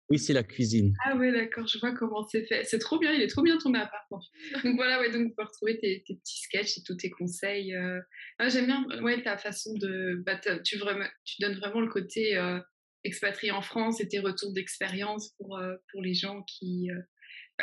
Oui, 0.09 0.19
c'est 0.19 0.33
la 0.33 0.43
cuisine. 0.43 0.93
Ah 1.03 1.17
ouais, 1.17 1.33
d'accord, 1.33 1.67
je 1.67 1.79
vois 1.79 1.91
comment 1.91 2.25
c'est 2.25 2.45
fait. 2.45 2.63
C'est 2.63 2.79
trop 2.79 2.97
bien, 2.97 3.11
il 3.11 3.21
est 3.21 3.27
trop 3.27 3.41
bien 3.41 3.57
ton 3.57 3.73
appart. 3.73 4.05
Donc 4.09 4.75
voilà, 4.75 5.01
ouais, 5.01 5.11
donc 5.11 5.23
vous 5.23 5.33
pouvez 5.35 5.47
retrouver 5.47 5.77
tes, 5.79 5.99
petits 6.07 6.39
sketchs 6.39 6.77
et 6.77 6.83
tous 6.83 6.95
tes 6.95 7.09
conseils. 7.09 7.75
Euh. 7.75 7.99
Ah, 8.39 8.47
j'aime 8.47 8.67
bien 8.67 8.85
ouais, 9.01 9.21
ta 9.21 9.37
façon 9.37 9.73
de... 9.73 10.23
Bah, 10.25 10.39
tu, 10.63 10.77
vraiment, 10.77 11.05
tu 11.25 11.41
donnes 11.41 11.57
vraiment 11.57 11.81
le 11.81 11.89
côté 11.89 12.37
euh, 12.37 12.59
expatrié 13.03 13.51
en 13.51 13.61
France 13.61 13.99
et 13.99 14.07
tes 14.07 14.19
retours 14.19 14.53
d'expérience 14.53 15.33
pour, 15.37 15.57
euh, 15.57 15.75
pour 15.91 16.01
les 16.01 16.13
gens 16.13 16.41
qui, 16.43 16.89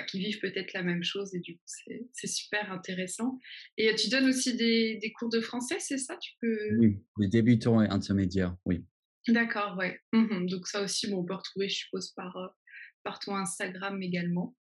qui 0.02 0.18
vivent 0.18 0.40
peut-être 0.40 0.72
la 0.72 0.82
même 0.82 1.04
chose 1.04 1.34
et 1.34 1.40
du 1.40 1.56
coup, 1.56 1.64
c'est 2.12 2.26
super 2.26 2.72
intéressant. 2.72 3.38
Et 3.78 3.94
tu 3.94 4.08
donnes 4.08 4.28
aussi 4.28 4.56
des, 4.56 4.98
des 5.00 5.12
cours 5.12 5.30
de 5.30 5.40
français, 5.40 5.76
c'est 5.78 5.98
ça? 5.98 6.16
Tu 6.16 6.32
peux... 6.40 6.76
Oui, 6.78 6.98
les 7.18 7.28
débutants 7.28 7.80
et 7.80 7.88
intermédiaires, 7.88 8.56
oui. 8.64 8.84
D'accord, 9.28 9.76
ouais. 9.78 10.00
Mmh 10.12 10.46
Donc 10.46 10.66
ça 10.66 10.82
aussi, 10.82 11.08
bon, 11.08 11.18
on 11.18 11.24
peut 11.24 11.34
retrouver, 11.34 11.68
je 11.68 11.76
suppose, 11.76 12.10
par, 12.10 12.36
par 13.04 13.20
ton 13.20 13.36
Instagram 13.36 14.02
également. 14.02 14.56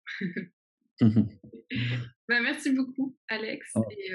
Mmh 1.00 1.24
bah, 2.30 2.42
merci 2.42 2.72
beaucoup, 2.72 3.18
Alex. 3.30 3.72
Oh, 3.76 3.84
et, 3.90 4.12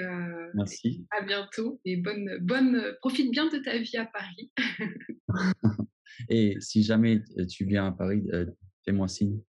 merci. 0.53 1.05
À 1.11 1.21
bientôt 1.21 1.81
et 1.83 1.97
bonne, 1.97 2.37
bonne, 2.41 2.95
profite 3.01 3.31
bien 3.31 3.49
de 3.49 3.57
ta 3.57 3.77
vie 3.77 3.97
à 3.97 4.05
Paris. 4.05 4.51
et 6.29 6.55
si 6.59 6.83
jamais 6.83 7.23
tu 7.49 7.65
viens 7.65 7.87
à 7.87 7.91
Paris, 7.91 8.23
fais-moi 8.85 9.07
signe. 9.07 9.41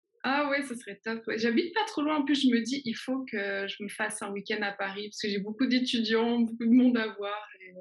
Ouais, 0.58 0.66
ce 0.66 0.74
serait 0.74 1.00
top. 1.04 1.22
J'habite 1.36 1.74
pas 1.74 1.84
trop 1.86 2.02
loin. 2.02 2.16
En 2.16 2.24
plus, 2.24 2.42
je 2.42 2.48
me 2.48 2.62
dis, 2.62 2.82
il 2.84 2.94
faut 2.94 3.24
que 3.30 3.66
je 3.68 3.82
me 3.82 3.88
fasse 3.88 4.22
un 4.22 4.30
week-end 4.32 4.62
à 4.62 4.72
Paris 4.72 5.08
parce 5.08 5.20
que 5.22 5.28
j'ai 5.28 5.38
beaucoup 5.38 5.66
d'étudiants, 5.66 6.40
beaucoup 6.40 6.64
de 6.64 6.74
monde 6.74 6.96
à 6.96 7.06
voir. 7.16 7.48
Et 7.60 7.72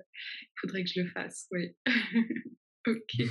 il 0.41 0.59
faudrait 0.59 0.83
que 0.83 0.89
je 0.93 1.01
le 1.01 1.07
fasse, 1.07 1.47
oui. 1.51 1.75
Ok. 2.87 3.27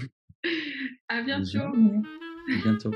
À 1.08 1.22
bientôt. 1.22 1.58
À 1.58 2.62
bientôt. 2.62 2.90